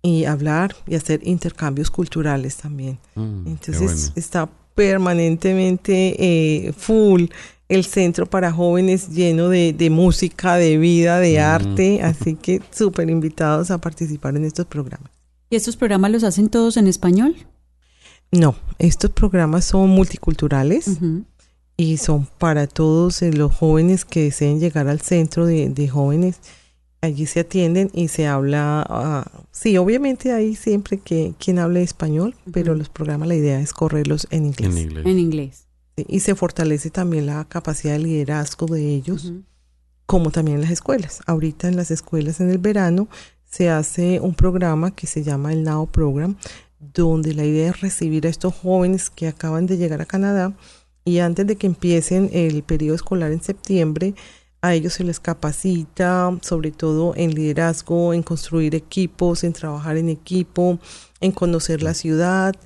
y 0.00 0.24
hablar 0.24 0.74
y 0.86 0.94
hacer 0.94 1.20
intercambios 1.24 1.90
culturales 1.90 2.56
también. 2.56 2.98
Mm, 3.14 3.46
Entonces 3.46 3.92
bueno. 3.92 4.12
está 4.16 4.48
permanentemente 4.74 6.16
eh, 6.18 6.72
full 6.72 7.24
el 7.68 7.84
centro 7.84 8.24
para 8.24 8.52
jóvenes 8.52 9.10
lleno 9.10 9.50
de, 9.50 9.74
de 9.74 9.90
música, 9.90 10.54
de 10.56 10.78
vida, 10.78 11.18
de 11.20 11.34
Mm. 11.38 11.42
arte, 11.42 12.02
así 12.02 12.36
que 12.36 12.62
súper 12.70 13.10
invitados 13.10 13.70
a 13.70 13.76
participar 13.78 14.34
en 14.34 14.44
estos 14.46 14.64
programas. 14.64 15.10
¿Y 15.50 15.56
estos 15.56 15.76
programas 15.76 16.10
los 16.10 16.24
hacen 16.24 16.48
todos 16.48 16.78
en 16.78 16.86
español? 16.86 17.36
No, 18.32 18.54
estos 18.78 19.10
programas 19.10 19.64
son 19.64 19.90
multiculturales 19.90 20.98
y 21.76 21.96
son 21.98 22.26
para 22.38 22.66
todos 22.66 23.22
eh, 23.22 23.32
los 23.32 23.54
jóvenes 23.54 24.04
que 24.04 24.24
deseen 24.24 24.60
llegar 24.60 24.88
al 24.88 25.00
centro 25.00 25.46
de, 25.46 25.68
de 25.68 25.88
jóvenes. 25.88 26.40
Allí 27.02 27.26
se 27.26 27.40
atienden 27.40 27.90
y 27.92 28.08
se 28.08 28.26
habla, 28.26 28.84
ah, 28.88 29.30
sí, 29.52 29.76
obviamente 29.76 30.32
hay 30.32 30.56
siempre 30.56 30.98
que 30.98 31.34
quien 31.38 31.58
hable 31.58 31.82
español, 31.82 32.34
pero 32.52 32.74
los 32.74 32.88
programas 32.88 33.28
la 33.28 33.36
idea 33.36 33.60
es 33.60 33.72
correrlos 33.72 34.26
en 34.30 34.46
inglés. 34.46 34.70
En 34.70 34.78
inglés. 34.78 35.06
En 35.06 35.18
inglés. 35.18 35.66
Sí, 35.96 36.06
Y 36.08 36.20
se 36.20 36.34
fortalece 36.34 36.90
también 36.90 37.26
la 37.26 37.44
capacidad 37.44 37.92
de 37.92 38.00
liderazgo 38.00 38.66
de 38.66 38.94
ellos, 38.94 39.32
como 40.06 40.30
también 40.30 40.56
en 40.56 40.62
las 40.62 40.70
escuelas. 40.70 41.20
Ahorita 41.26 41.68
en 41.68 41.76
las 41.76 41.90
escuelas 41.90 42.40
en 42.40 42.50
el 42.50 42.58
verano 42.58 43.08
se 43.44 43.70
hace 43.70 44.18
un 44.20 44.34
programa 44.34 44.90
que 44.90 45.06
se 45.06 45.22
llama 45.22 45.52
el 45.52 45.62
NOW 45.62 45.86
Program, 45.86 46.36
donde 46.78 47.34
la 47.34 47.44
idea 47.44 47.70
es 47.70 47.80
recibir 47.80 48.26
a 48.26 48.30
estos 48.30 48.54
jóvenes 48.54 49.10
que 49.10 49.28
acaban 49.28 49.66
de 49.66 49.76
llegar 49.76 50.00
a 50.00 50.06
Canadá 50.06 50.54
y 51.04 51.20
antes 51.20 51.46
de 51.46 51.56
que 51.56 51.68
empiecen 51.68 52.30
el 52.32 52.62
periodo 52.64 52.96
escolar 52.96 53.30
en 53.30 53.42
septiembre, 53.42 54.14
a 54.60 54.74
ellos 54.74 54.94
se 54.94 55.04
les 55.04 55.20
capacita 55.20 56.36
sobre 56.42 56.72
todo 56.72 57.14
en 57.16 57.34
liderazgo, 57.34 58.12
en 58.12 58.22
construir 58.22 58.74
equipos, 58.74 59.44
en 59.44 59.52
trabajar 59.52 59.96
en 59.96 60.08
equipo, 60.08 60.80
en 61.20 61.30
conocer 61.30 61.82
la 61.82 61.94
ciudad, 61.94 62.56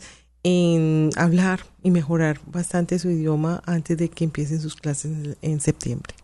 en 0.42 1.10
hablar 1.16 1.60
y 1.82 1.90
mejorar 1.90 2.40
bastante 2.46 2.98
su 2.98 3.10
idioma 3.10 3.62
antes 3.66 3.98
de 3.98 4.08
que 4.08 4.24
empiecen 4.24 4.60
sus 4.60 4.74
clases 4.74 5.36
en, 5.42 5.60
septiembre. 5.60 6.14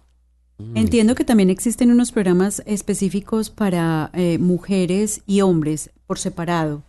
Mm, 0.59 0.77
Entiendo 0.77 1.15
que 1.15 1.25
también 1.25 1.51
existen 1.51 1.91
unos 1.91 2.13
programas 2.13 2.63
específicos 2.65 3.51
para 3.51 4.11
eh, 4.15 4.39
mujeres 4.39 5.21
y 5.27 5.43
hombres 5.43 5.91
por 6.07 6.19
separado. 6.19 6.83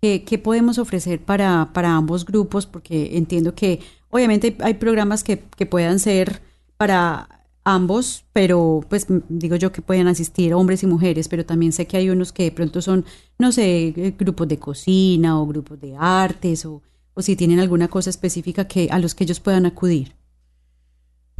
¿Qué, 0.00 0.40
podemos 0.42 0.78
ofrecer 0.78 1.20
para, 1.22 1.72
para 1.74 1.94
ambos 1.94 2.24
grupos? 2.24 2.66
Porque 2.66 3.18
entiendo 3.18 3.54
que 3.54 3.80
obviamente 4.08 4.56
hay, 4.60 4.74
programas 4.74 5.22
que, 5.22 5.42
que 5.56 5.66
puedan 5.66 5.98
ser 5.98 6.40
para 6.78 7.28
ambos, 7.64 8.24
pero 8.32 8.80
pues 8.88 9.06
digo 9.28 9.56
yo 9.56 9.72
que 9.72 9.82
pueden 9.82 10.08
asistir 10.08 10.54
hombres 10.54 10.82
y 10.82 10.86
mujeres, 10.86 11.28
pero 11.28 11.44
también 11.44 11.72
sé 11.72 11.86
que 11.86 11.98
hay 11.98 12.10
unos 12.10 12.32
que 12.32 12.44
de 12.44 12.52
pronto 12.52 12.80
son, 12.80 13.04
no 13.38 13.52
sé, 13.52 13.88
eh, 13.88 14.14
grupos 14.18 14.48
de 14.48 14.58
cocina 14.58 15.38
o 15.40 15.46
grupos 15.46 15.80
de 15.80 15.94
artes 15.96 16.64
o, 16.64 16.82
o 17.14 17.22
si 17.22 17.36
tienen 17.36 17.60
alguna 17.60 17.88
cosa 17.88 18.10
específica 18.10 18.66
que 18.66 18.88
a 18.90 18.98
los 18.98 19.14
que 19.14 19.24
ellos 19.24 19.40
puedan 19.40 19.66
acudir. 19.66 20.14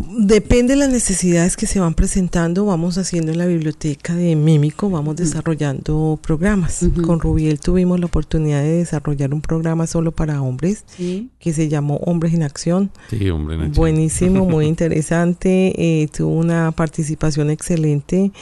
Depende 0.09 0.72
de 0.72 0.78
las 0.78 0.88
necesidades 0.88 1.57
que 1.59 1.66
se 1.66 1.78
van 1.78 1.92
presentando, 1.92 2.64
vamos 2.64 2.96
haciendo 2.96 3.32
en 3.32 3.38
la 3.38 3.44
biblioteca 3.44 4.14
de 4.14 4.34
Mímico, 4.34 4.88
vamos 4.88 5.16
desarrollando 5.16 6.18
programas. 6.22 6.86
Con 7.05 7.20
Rubiel 7.20 7.61
tuvimos 7.61 8.01
la 8.01 8.07
oportunidad 8.07 8.62
de 8.62 8.78
desarrollar 8.78 9.34
un 9.34 9.42
programa 9.42 9.86
solo 9.86 10.12
para 10.12 10.40
hombres 10.40 10.84
Sí. 10.96 11.28
que 11.38 11.53
se 11.53 11.68
llamó 11.68 11.96
Hombres 11.98 12.32
en 12.32 12.42
Acción. 12.42 12.90
Sí, 13.11 13.28
hombre, 13.28 13.59
Nacho. 13.59 13.72
Buenísimo, 13.78 14.46
muy 14.46 14.66
interesante, 14.68 15.74
eh, 15.76 16.09
tuvo 16.09 16.32
una 16.34 16.72
participación 16.72 17.51
excelente. 17.51 18.32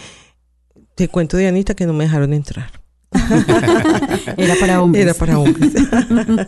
Te 0.94 1.08
cuento 1.08 1.36
de 1.36 1.48
Anita 1.48 1.74
que 1.74 1.86
no 1.86 1.92
me 1.92 2.04
dejaron 2.04 2.34
entrar. 2.34 2.70
Era 4.36 4.54
para 4.60 4.80
hombres. 4.80 5.02
Era 5.02 5.14
para 5.14 5.38
hombres. 5.40 5.72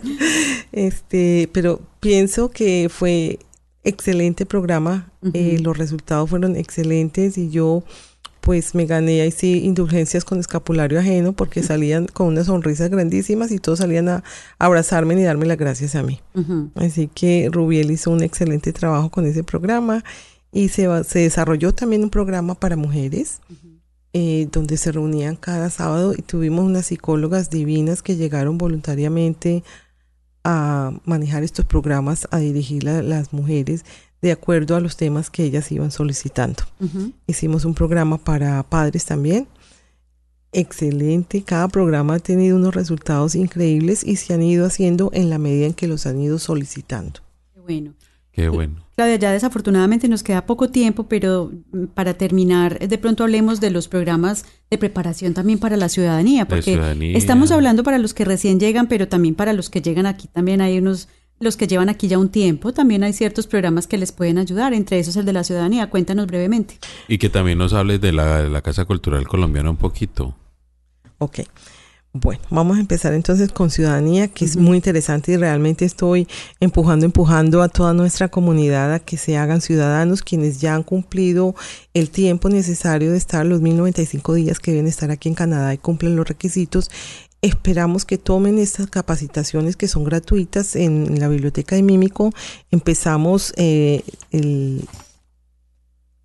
este, 0.73 1.49
pero 1.53 1.81
pienso 1.99 2.51
que 2.51 2.89
fue 2.89 3.39
excelente 3.85 4.47
programa. 4.47 5.11
Eh, 5.35 5.59
los 5.61 5.77
resultados 5.77 6.31
fueron 6.31 6.57
excelentes 6.57 7.39
y 7.39 7.51
yo 7.51 7.83
pues 8.41 8.75
me 8.75 8.87
gané 8.87 9.21
ahí 9.21 9.31
sí 9.31 9.65
indulgencias 9.65 10.25
con 10.25 10.41
escapulario 10.41 10.99
ajeno 10.99 11.35
porque 11.35 11.63
salían 11.63 12.07
con 12.07 12.29
unas 12.29 12.47
sonrisas 12.47 12.89
grandísimas 12.89 13.53
y 13.53 13.59
todos 13.59 13.81
salían 13.81 14.09
a 14.09 14.25
abrazarme 14.59 15.15
y 15.15 15.23
darme 15.23 15.47
las 15.47 15.59
gracias 15.59 15.95
a 15.95 16.03
mí. 16.03 16.21
Así 16.75 17.09
que 17.09 17.49
Rubiel 17.53 17.91
hizo 17.91 18.11
un 18.11 18.23
excelente 18.23 18.73
trabajo 18.73 19.11
con 19.11 19.27
ese 19.27 19.45
programa 19.45 20.05
y 20.53 20.69
se, 20.69 20.89
se 21.05 21.21
desarrolló 21.21 21.75
también 21.75 22.03
un 22.03 22.11
programa 22.11 22.55
para 22.55 22.77
mujeres. 22.77 23.41
Eh, 24.13 24.49
donde 24.51 24.77
se 24.77 24.91
reunían 24.91 25.37
cada 25.37 25.71
sábado 25.71 26.15
y 26.19 26.23
tuvimos 26.23 26.65
unas 26.65 26.87
psicólogas 26.87 27.49
divinas 27.49 28.03
que 28.03 28.17
llegaron 28.17 28.59
voluntariamente 28.59 29.63
a 30.45 30.93
manejar 31.05 31.43
estos 31.43 31.65
programas, 31.65 32.29
a 32.31 32.39
dirigir 32.39 32.89
a 32.89 33.03
las 33.03 33.33
mujeres 33.33 33.85
de 34.23 34.33
acuerdo 34.33 34.77
a 34.77 34.81
los 34.81 34.97
temas 34.97 35.31
que 35.31 35.45
ellas 35.45 35.71
iban 35.73 35.91
solicitando. 35.91 36.63
Hicimos 37.27 37.65
un 37.65 37.75
programa 37.75 38.19
para 38.19 38.63
padres 38.63 39.05
también. 39.05 39.49
Excelente, 40.53 41.43
cada 41.43 41.69
programa 41.69 42.15
ha 42.15 42.19
tenido 42.19 42.57
unos 42.57 42.75
resultados 42.75 43.35
increíbles 43.35 44.05
y 44.05 44.17
se 44.17 44.35
han 44.35 44.43
ido 44.43 44.67
haciendo 44.67 45.11
en 45.15 45.31
la 45.31 45.39
medida 45.39 45.67
en 45.67 45.75
que 45.75 45.87
los 45.87 46.07
han 46.07 46.21
ido 46.21 46.39
solicitando. 46.39 47.21
Qué 47.55 47.61
bueno. 47.61 47.95
Qué 48.33 48.49
bueno. 48.49 48.85
Claudia, 48.97 49.17
ya 49.17 49.33
desafortunadamente 49.33 50.09
nos 50.09 50.23
queda 50.23 50.47
poco 50.47 50.69
tiempo, 50.69 51.09
pero 51.09 51.51
mm, 51.73 51.87
para 51.87 52.15
terminar, 52.15 52.79
de 52.79 52.99
pronto 52.99 53.25
hablemos 53.25 53.61
de 53.61 53.71
los 53.71 53.89
programas 53.89 54.45
de 54.71 54.79
preparación 54.79 55.35
también 55.35 55.59
para 55.59 55.77
la 55.77 55.89
ciudadanía, 55.89 56.47
porque 56.47 56.79
estamos 57.15 57.51
hablando 57.51 57.83
para 57.83 57.99
los 57.99 58.15
que 58.15 58.25
recién 58.25 58.61
llegan, 58.61 58.89
pero 58.89 59.09
también 59.09 59.35
para 59.35 59.53
los 59.53 59.71
que 59.71 59.81
llegan 59.81 60.07
aquí 60.07 60.29
también 60.29 60.61
hay 60.61 60.79
unos 60.79 61.09
los 61.41 61.57
que 61.57 61.67
llevan 61.67 61.89
aquí 61.89 62.07
ya 62.07 62.19
un 62.19 62.29
tiempo, 62.29 62.75
también 62.75 63.03
hay 63.03 63.15
ciertos 63.15 63.47
programas 63.47 63.87
que 63.87 63.97
les 63.97 64.13
pueden 64.13 64.37
ayudar, 64.37 64.75
entre 64.75 64.99
esos 64.99 65.17
el 65.17 65.25
de 65.25 65.33
la 65.33 65.43
ciudadanía. 65.43 65.89
Cuéntanos 65.89 66.27
brevemente. 66.27 66.79
Y 67.09 67.17
que 67.17 67.31
también 67.31 67.57
nos 67.57 67.73
hables 67.73 67.99
de 68.03 68.13
la, 68.13 68.43
de 68.43 68.51
la 68.51 68.61
Casa 68.61 68.85
Cultural 68.85 69.27
Colombiana 69.27 69.71
un 69.71 69.79
poquito. 69.79 70.37
Ok. 71.17 71.41
Bueno, 72.13 72.43
vamos 72.51 72.77
a 72.77 72.81
empezar 72.81 73.15
entonces 73.15 73.53
con 73.53 73.71
ciudadanía, 73.71 74.27
que 74.27 74.45
es 74.45 74.57
muy 74.57 74.77
interesante 74.77 75.31
y 75.31 75.37
realmente 75.37 75.85
estoy 75.85 76.27
empujando, 76.59 77.07
empujando 77.07 77.63
a 77.63 77.69
toda 77.69 77.95
nuestra 77.95 78.27
comunidad 78.27 78.93
a 78.93 78.99
que 78.99 79.17
se 79.17 79.37
hagan 79.37 79.61
ciudadanos, 79.61 80.23
quienes 80.23 80.61
ya 80.61 80.75
han 80.75 80.83
cumplido 80.83 81.55
el 81.95 82.11
tiempo 82.11 82.49
necesario 82.49 83.13
de 83.13 83.17
estar 83.17 83.47
los 83.47 83.61
1095 83.61 84.35
días 84.35 84.59
que 84.59 84.73
deben 84.73 84.89
estar 84.89 85.13
aquí 85.13 85.29
en 85.29 85.37
Canadá 85.37 85.73
y 85.73 85.79
cumplen 85.79 86.17
los 86.17 86.27
requisitos. 86.27 86.91
Esperamos 87.43 88.05
que 88.05 88.19
tomen 88.19 88.59
estas 88.59 88.89
capacitaciones 88.89 89.77
que 89.77 89.87
son 89.87 90.03
gratuitas 90.03 90.75
en, 90.75 91.21
la 91.21 91.29
biblioteca 91.29 91.77
de 91.77 91.85
Mímico. 91.85 92.33
Empezamos 92.73 93.55
eh, 93.57 94.03
el 94.33 94.85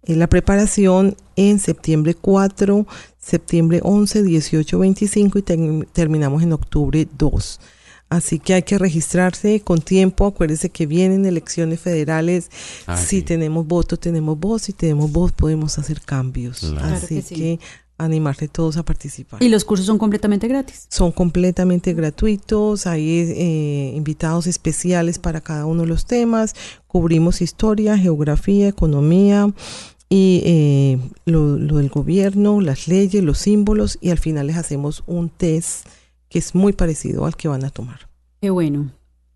la 0.08 0.28
preparación 0.28 1.16
en 1.36 1.60
septiembre 1.60 2.14
4, 2.14 2.86
septiembre 3.20 3.80
11, 3.84 4.24
18, 4.24 4.80
25 4.80 5.40
y 5.40 5.42
terminamos 5.94 6.44
en 6.44 6.54
octubre 6.54 7.08
2. 7.18 7.60
Así 8.10 8.40
que 8.40 8.54
hay 8.54 8.64
que 8.64 8.78
registrarse 8.78 9.62
con 9.62 9.82
tiempo. 9.82 10.28
Acuérdense 10.28 10.70
que 10.70 10.86
vienen 10.86 11.26
elecciones 11.26 11.80
federales. 11.80 12.52
Ah, 12.86 12.98
si 12.98 13.24
tenemos 13.24 13.66
voto, 13.66 13.98
tenemos 13.98 14.40
voz. 14.40 14.64
Si 14.64 14.74
tenemos 14.74 15.12
voz, 15.12 15.32
podemos 15.32 15.78
hacer 15.80 16.02
cambios. 16.02 16.64
Así 16.64 17.24
que, 17.24 17.60
animarse 17.98 18.48
todos 18.48 18.78
a 18.78 18.84
participar. 18.84 19.42
¿Y 19.42 19.50
los 19.50 19.64
cursos 19.64 19.86
son 19.86 19.98
completamente 19.98 20.48
gratis? 20.48 20.88
Son 20.90 21.12
completamente 21.12 21.94
gratuitos. 21.94 22.88
Hay 22.88 23.10
eh, 23.10 23.94
invitados 23.96 24.48
especiales 24.48 25.18
para 25.18 25.42
cada 25.42 25.66
uno 25.66 25.84
de 25.84 25.88
los 25.88 26.06
temas. 26.06 26.56
Cubrimos 26.88 27.42
historia, 27.42 27.98
geografía, 27.98 28.68
economía, 28.68 29.50
y 30.10 30.42
eh, 30.46 31.00
lo, 31.26 31.56
del 31.56 31.90
gobierno, 31.90 32.62
las 32.62 32.88
leyes, 32.88 33.24
los 33.24 33.40
símbolos 33.40 33.98
y 34.02 34.12
al 34.12 34.20
final 34.20 34.48
les 34.48 34.58
hacemos 34.58 35.04
un 35.08 35.30
test 35.30 35.88
que 36.30 36.40
es 36.40 36.54
muy 36.54 36.74
parecido 36.74 37.26
al 37.26 37.36
que 37.36 37.48
van 37.48 37.66
a 37.66 37.70
tomar. 37.70 38.08
Qué 38.42 38.50
bueno. 38.50 38.92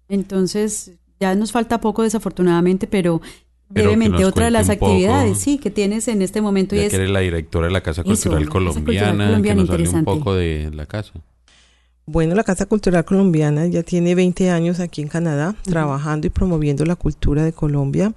Entonces, 0.07 0.93
ya 1.19 1.35
nos 1.35 1.51
falta 1.51 1.81
poco 1.81 2.03
desafortunadamente, 2.03 2.87
pero, 2.87 3.21
brevemente 3.69 4.25
otra 4.25 4.45
de 4.45 4.51
las 4.51 4.69
actividades, 4.69 5.37
sí, 5.37 5.57
que 5.57 5.69
tienes 5.69 6.07
en 6.07 6.21
este 6.21 6.41
momento. 6.41 6.75
Ya 6.75 6.85
y 6.85 6.89
que 6.89 6.95
eres 6.95 7.09
la 7.09 7.19
directora 7.19 7.67
de 7.67 7.73
la 7.73 7.81
Casa 7.81 8.03
Cultural 8.03 8.49
Colombiana, 8.49 9.41
que 9.41 9.55
nos 9.55 9.69
hable 9.69 9.89
un 9.89 10.05
poco 10.05 10.35
de 10.35 10.71
la 10.73 10.85
casa. 10.85 11.13
Bueno, 12.05 12.33
la 12.33 12.43
Casa 12.43 12.65
Cultural 12.65 13.05
Colombiana 13.05 13.67
ya 13.67 13.83
tiene 13.83 14.15
20 14.15 14.49
años 14.49 14.79
aquí 14.79 15.03
en 15.03 15.09
Canadá, 15.09 15.55
trabajando 15.61 16.25
y 16.25 16.31
promoviendo 16.31 16.83
la 16.83 16.95
cultura 16.95 17.43
de 17.43 17.53
Colombia. 17.53 18.13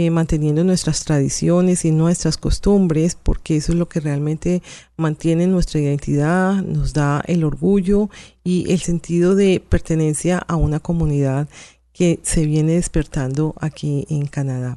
Eh, 0.00 0.10
manteniendo 0.10 0.62
nuestras 0.62 1.02
tradiciones 1.04 1.84
y 1.84 1.90
nuestras 1.90 2.36
costumbres, 2.36 3.16
porque 3.20 3.56
eso 3.56 3.72
es 3.72 3.78
lo 3.78 3.88
que 3.88 3.98
realmente 3.98 4.62
mantiene 4.96 5.48
nuestra 5.48 5.80
identidad, 5.80 6.62
nos 6.62 6.92
da 6.92 7.20
el 7.26 7.42
orgullo 7.42 8.08
y 8.44 8.70
el 8.70 8.78
sentido 8.78 9.34
de 9.34 9.60
pertenencia 9.60 10.38
a 10.38 10.54
una 10.54 10.78
comunidad 10.78 11.48
que 11.92 12.20
se 12.22 12.46
viene 12.46 12.74
despertando 12.74 13.56
aquí 13.58 14.06
en 14.08 14.28
Canadá. 14.28 14.76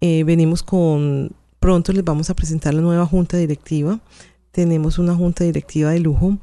Eh, 0.00 0.24
venimos 0.24 0.64
con, 0.64 1.30
pronto 1.60 1.92
les 1.92 2.02
vamos 2.02 2.28
a 2.28 2.34
presentar 2.34 2.74
la 2.74 2.80
nueva 2.80 3.06
junta 3.06 3.36
directiva. 3.36 4.00
Tenemos 4.50 4.98
una 4.98 5.14
junta 5.14 5.44
directiva 5.44 5.92
de 5.92 6.00
lujo 6.00 6.36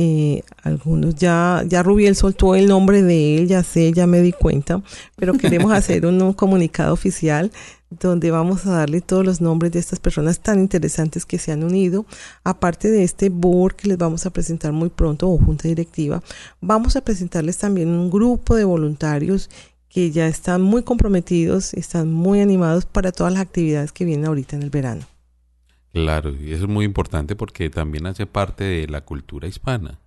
eh, 0.00 0.42
algunos 0.62 1.16
ya, 1.16 1.64
ya 1.66 1.82
Rubiel 1.82 2.14
soltó 2.14 2.54
el 2.54 2.68
nombre 2.68 3.02
de 3.02 3.36
él, 3.36 3.48
ya 3.48 3.64
sé, 3.64 3.92
ya 3.92 4.06
me 4.06 4.20
di 4.20 4.30
cuenta, 4.30 4.80
pero 5.16 5.32
queremos 5.32 5.72
hacer 5.72 6.06
un, 6.06 6.32
comunicado 6.34 6.92
oficial 6.92 7.50
donde 7.90 8.30
vamos 8.30 8.64
a 8.64 8.70
darle 8.70 9.00
todos 9.00 9.26
los 9.26 9.40
nombres 9.40 9.72
de 9.72 9.80
estas 9.80 9.98
personas 9.98 10.38
tan 10.38 10.60
interesantes 10.60 11.26
que 11.26 11.38
se 11.38 11.50
han 11.50 11.64
unido. 11.64 12.06
Aparte 12.44 12.92
de 12.92 13.02
este 13.02 13.28
board 13.28 13.74
que 13.74 13.88
les 13.88 13.98
vamos 13.98 14.24
a 14.24 14.30
presentar 14.30 14.70
muy 14.70 14.88
pronto 14.88 15.28
o 15.28 15.36
junta 15.36 15.66
directiva, 15.66 16.22
vamos 16.60 16.94
a 16.94 17.00
presentarles 17.00 17.58
también 17.58 17.88
un 17.88 18.08
grupo 18.08 18.54
de 18.54 18.64
voluntarios 18.64 19.50
que 19.88 20.12
ya 20.12 20.28
están 20.28 20.62
muy 20.62 20.84
comprometidos, 20.84 21.74
están 21.74 22.12
muy 22.12 22.40
animados 22.40 22.86
para 22.86 23.10
todas 23.10 23.32
las 23.32 23.42
actividades 23.42 23.90
que 23.90 24.04
vienen 24.04 24.26
ahorita 24.26 24.54
en 24.54 24.62
el 24.62 24.70
verano. 24.70 25.17
Claro, 25.92 26.34
y 26.34 26.52
eso 26.52 26.64
es 26.64 26.70
muy 26.70 26.84
importante 26.84 27.34
porque 27.34 27.70
también 27.70 28.06
hace 28.06 28.26
parte 28.26 28.64
de 28.64 28.88
la 28.88 29.02
cultura 29.02 29.48
hispana. 29.48 29.98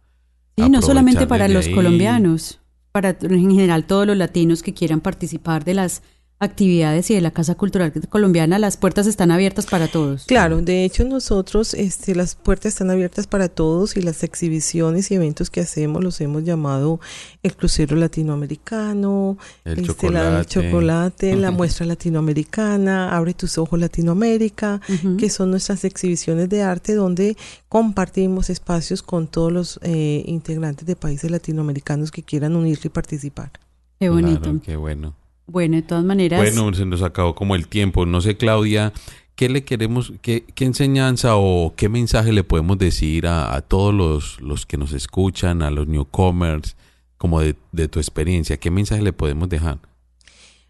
Sí, 0.58 0.70
no 0.70 0.82
solamente 0.82 1.28
para 1.28 1.48
los 1.48 1.68
colombianos, 1.70 2.60
para 2.92 3.18
en 3.22 3.52
general 3.52 3.86
todos 3.86 4.06
los 4.06 4.18
latinos 4.18 4.64
que 4.64 4.74
quieran 4.74 5.02
participar 5.02 5.64
de 5.64 5.74
las 5.74 6.04
actividades 6.42 7.12
y 7.12 7.14
de 7.14 7.22
la 7.22 7.30
Casa 7.30 7.54
Cultural 7.54 7.94
Colombiana, 8.10 8.58
las 8.58 8.76
puertas 8.76 9.06
están 9.06 9.30
abiertas 9.30 9.68
para 9.68 9.88
todos. 9.88 10.26
Claro, 10.26 10.60
de 10.62 10.84
hecho 10.84 11.06
nosotros, 11.06 11.76
este, 11.76 12.16
las 12.16 12.34
puertas 12.34 12.74
están 12.74 12.90
abiertas 12.90 13.28
para 13.28 13.48
todos 13.48 13.96
y 13.96 14.02
las 14.02 14.24
exhibiciones 14.24 15.12
y 15.12 15.16
eventos 15.16 15.52
que 15.52 15.62
hacemos 15.62 16.04
los 16.04 16.20
hemos 16.20 16.44
llamado 16.44 17.00
el 17.44 17.56
crucero 17.56 17.96
latinoamericano, 17.96 19.38
el 19.64 19.74
este, 19.74 19.86
chocolate, 19.86 20.32
la, 20.32 20.46
chocolate 20.46 21.36
la 21.36 21.52
muestra 21.52 21.86
latinoamericana, 21.86 23.16
abre 23.16 23.36
tus 23.36 23.60
ojos 23.60 23.80
Latinoamérica, 23.80 24.82
que 25.20 25.30
son 25.30 25.52
nuestras 25.52 25.86
exhibiciones 25.86 26.50
de 26.50 26.64
arte 26.64 26.96
donde 26.96 27.38
compartimos 27.70 28.50
espacios 28.50 29.04
con 29.04 29.28
todos 29.28 29.52
los 29.52 29.80
eh, 29.84 30.24
integrantes 30.26 30.88
de 30.88 30.96
países 30.96 31.30
latinoamericanos 31.30 32.10
que 32.10 32.24
quieran 32.24 32.56
unirse 32.56 32.88
y 32.88 32.92
participar. 32.92 33.52
Qué 34.00 34.10
bonito. 34.10 34.60
qué 34.64 34.76
bueno. 34.76 35.21
Bueno, 35.52 35.76
de 35.76 35.82
todas 35.82 36.06
maneras. 36.06 36.40
Bueno, 36.40 36.74
se 36.74 36.86
nos 36.86 37.02
acabó 37.02 37.36
como 37.36 37.56
el 37.56 37.68
tiempo. 37.68 38.06
No 38.06 38.22
sé, 38.22 38.38
Claudia, 38.38 38.94
¿qué 39.36 39.50
le 39.50 39.66
queremos, 39.66 40.14
qué, 40.22 40.46
qué 40.56 40.64
enseñanza 40.64 41.36
o 41.36 41.74
qué 41.76 41.90
mensaje 41.90 42.32
le 42.32 42.46
podemos 42.46 42.78
decir 42.78 43.28
a, 43.28 43.60
todos 43.62 43.94
los, 43.94 44.40
los, 44.40 44.66
que 44.66 44.78
nos 44.78 44.94
escuchan, 44.94 45.62
a 45.62 45.70
los 45.70 45.88
newcomers, 45.88 46.78
como 47.18 47.42
de, 47.42 47.58
de 47.74 47.90
tu 47.90 48.00
experiencia? 48.00 48.58
¿Qué 48.58 48.72
mensaje 48.72 49.02
le 49.02 49.12
podemos 49.12 49.50
dejar? 49.50 49.80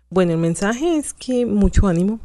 Bueno, 0.10 0.32
el 0.32 0.40
mensaje 0.40 0.98
es 0.98 1.14
que 1.14 1.46
mucho 1.46 1.88
ánimo. 1.88 2.20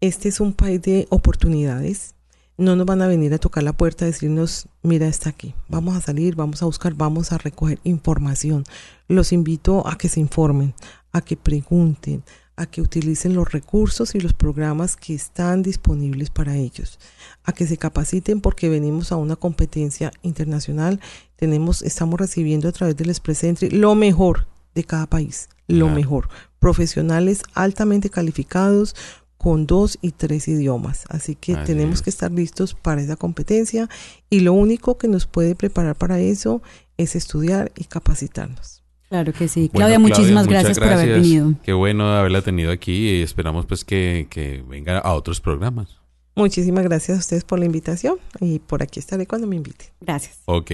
Este 0.00 0.30
es 0.30 0.40
un 0.40 0.54
país 0.54 0.80
de 0.80 1.06
oportunidades. 1.10 2.14
No 2.56 2.74
nos 2.74 2.86
van 2.86 3.02
a 3.02 3.06
venir 3.06 3.34
a 3.34 3.38
tocar 3.38 3.62
la 3.62 3.72
puerta 3.72 4.04
a 4.04 4.08
decirnos, 4.08 4.66
mira, 4.82 5.08
está 5.08 5.28
aquí. 5.30 5.54
Vamos 5.68 5.94
a 5.94 6.00
salir, 6.00 6.36
vamos 6.36 6.62
a 6.62 6.66
buscar, 6.66 6.94
vamos 6.94 7.32
a 7.32 7.38
recoger 7.38 7.80
información. 7.84 8.64
Los 9.08 9.32
invito 9.32 9.86
a 9.86 9.98
que 9.98 10.08
se 10.08 10.20
informen, 10.20 10.74
a 11.12 11.20
que 11.20 11.36
pregunten, 11.36 12.24
a 12.56 12.66
que 12.66 12.80
utilicen 12.80 13.34
los 13.34 13.50
recursos 13.50 14.14
y 14.14 14.20
los 14.20 14.32
programas 14.34 14.96
que 14.96 15.14
están 15.14 15.62
disponibles 15.62 16.30
para 16.30 16.56
ellos, 16.56 16.98
a 17.44 17.52
que 17.52 17.66
se 17.66 17.76
capaciten 17.76 18.40
porque 18.40 18.68
venimos 18.68 19.12
a 19.12 19.16
una 19.16 19.36
competencia 19.36 20.12
internacional, 20.22 21.00
tenemos, 21.36 21.82
estamos 21.82 22.18
recibiendo 22.18 22.68
a 22.68 22.72
través 22.72 22.96
del 22.96 23.10
Express 23.10 23.44
Entry 23.44 23.70
lo 23.70 23.94
mejor 23.94 24.46
de 24.74 24.84
cada 24.84 25.06
país, 25.06 25.48
lo 25.66 25.88
mejor, 25.88 26.28
profesionales 26.58 27.42
altamente 27.54 28.10
calificados 28.10 28.94
con 29.38 29.66
dos 29.66 29.98
y 30.00 30.12
tres 30.12 30.46
idiomas, 30.46 31.04
así 31.08 31.34
que 31.34 31.56
tenemos 31.56 32.00
que 32.00 32.10
estar 32.10 32.30
listos 32.30 32.74
para 32.74 33.02
esa 33.02 33.16
competencia 33.16 33.88
y 34.30 34.40
lo 34.40 34.52
único 34.52 34.98
que 34.98 35.08
nos 35.08 35.26
puede 35.26 35.56
preparar 35.56 35.96
para 35.96 36.20
eso 36.20 36.62
es 36.96 37.16
estudiar 37.16 37.72
y 37.76 37.84
capacitarnos. 37.84 38.81
Claro 39.12 39.30
que 39.34 39.46
sí. 39.46 39.68
Claudia, 39.70 39.98
muchísimas 39.98 40.46
gracias, 40.46 40.78
por 40.78 40.88
haber 40.88 41.20
venido. 41.20 41.52
Qué 41.62 41.74
bueno 41.74 42.10
haberla 42.10 42.40
tenido 42.40 42.72
aquí 42.72 43.10
y 43.10 43.20
esperamos 43.20 43.66
pues 43.66 43.84
que, 43.84 44.26
que 44.30 44.64
venga 44.66 45.00
a 45.00 45.12
otros 45.12 45.38
programas. 45.38 45.98
Muchísimas 46.34 46.82
gracias 46.84 47.18
a 47.18 47.20
ustedes 47.20 47.44
por 47.44 47.58
la 47.58 47.66
invitación 47.66 48.16
y 48.40 48.58
por 48.60 48.82
aquí 48.82 49.00
estaré 49.00 49.26
cuando 49.26 49.46
me 49.46 49.56
inviten. 49.56 49.88
Gracias. 50.00 50.38
Ok. 50.46 50.70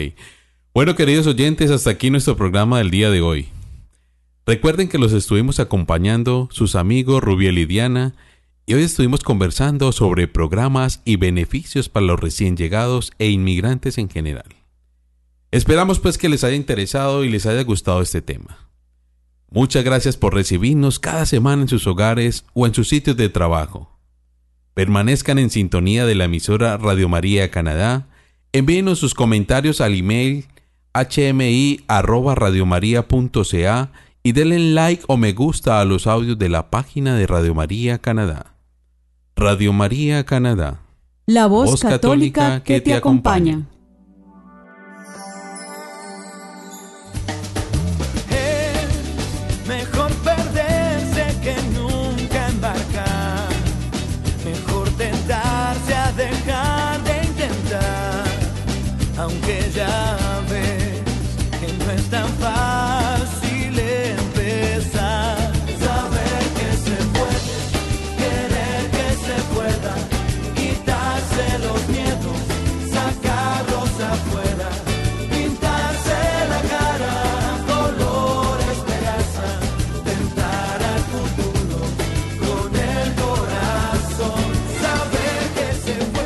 Bueno, 0.72 0.94
queridos 0.94 1.26
oyentes, 1.26 1.72
hasta 1.72 1.90
aquí 1.90 2.10
nuestro 2.10 2.36
programa 2.36 2.78
del 2.78 2.92
día 2.92 3.10
de 3.10 3.22
hoy. 3.22 3.48
Recuerden 4.46 4.88
que 4.88 4.98
los 4.98 5.12
estuvimos 5.12 5.58
acompañando 5.58 6.48
sus 6.52 6.76
amigos 6.76 7.20
Rubiel 7.20 7.58
y 7.58 7.66
Diana 7.66 8.14
y 8.66 8.74
hoy 8.74 8.84
estuvimos 8.84 9.24
conversando 9.24 9.90
sobre 9.90 10.28
programas 10.28 11.02
y 11.04 11.16
beneficios 11.16 11.88
para 11.88 12.06
los 12.06 12.20
recién 12.20 12.56
llegados 12.56 13.10
e 13.18 13.30
inmigrantes 13.30 13.98
en 13.98 14.08
general. 14.08 14.57
Esperamos 15.50 15.98
pues 15.98 16.18
que 16.18 16.28
les 16.28 16.44
haya 16.44 16.56
interesado 16.56 17.24
y 17.24 17.30
les 17.30 17.46
haya 17.46 17.64
gustado 17.64 18.02
este 18.02 18.20
tema. 18.20 18.68
Muchas 19.50 19.82
gracias 19.82 20.18
por 20.18 20.34
recibirnos 20.34 20.98
cada 20.98 21.24
semana 21.24 21.62
en 21.62 21.68
sus 21.68 21.86
hogares 21.86 22.44
o 22.52 22.66
en 22.66 22.74
sus 22.74 22.88
sitios 22.88 23.16
de 23.16 23.30
trabajo. 23.30 23.98
Permanezcan 24.74 25.38
en 25.38 25.48
sintonía 25.48 26.04
de 26.04 26.14
la 26.14 26.24
emisora 26.24 26.76
Radio 26.76 27.08
María 27.08 27.50
Canadá. 27.50 28.08
Envíenos 28.52 28.98
sus 28.98 29.14
comentarios 29.14 29.80
al 29.80 29.94
email 29.94 30.44
hmi@radiomaria.ca 30.92 33.92
y 34.22 34.32
denle 34.32 34.58
like 34.58 35.04
o 35.06 35.16
me 35.16 35.32
gusta 35.32 35.80
a 35.80 35.86
los 35.86 36.06
audios 36.06 36.38
de 36.38 36.50
la 36.50 36.70
página 36.70 37.16
de 37.16 37.26
Radio 37.26 37.54
María 37.54 37.98
Canadá. 37.98 38.54
Radio 39.34 39.72
María 39.72 40.24
Canadá. 40.24 40.82
La 41.24 41.46
voz, 41.46 41.80
católica, 41.80 42.62
que, 42.62 42.80
te 42.80 42.94
acompaña. 42.94 43.66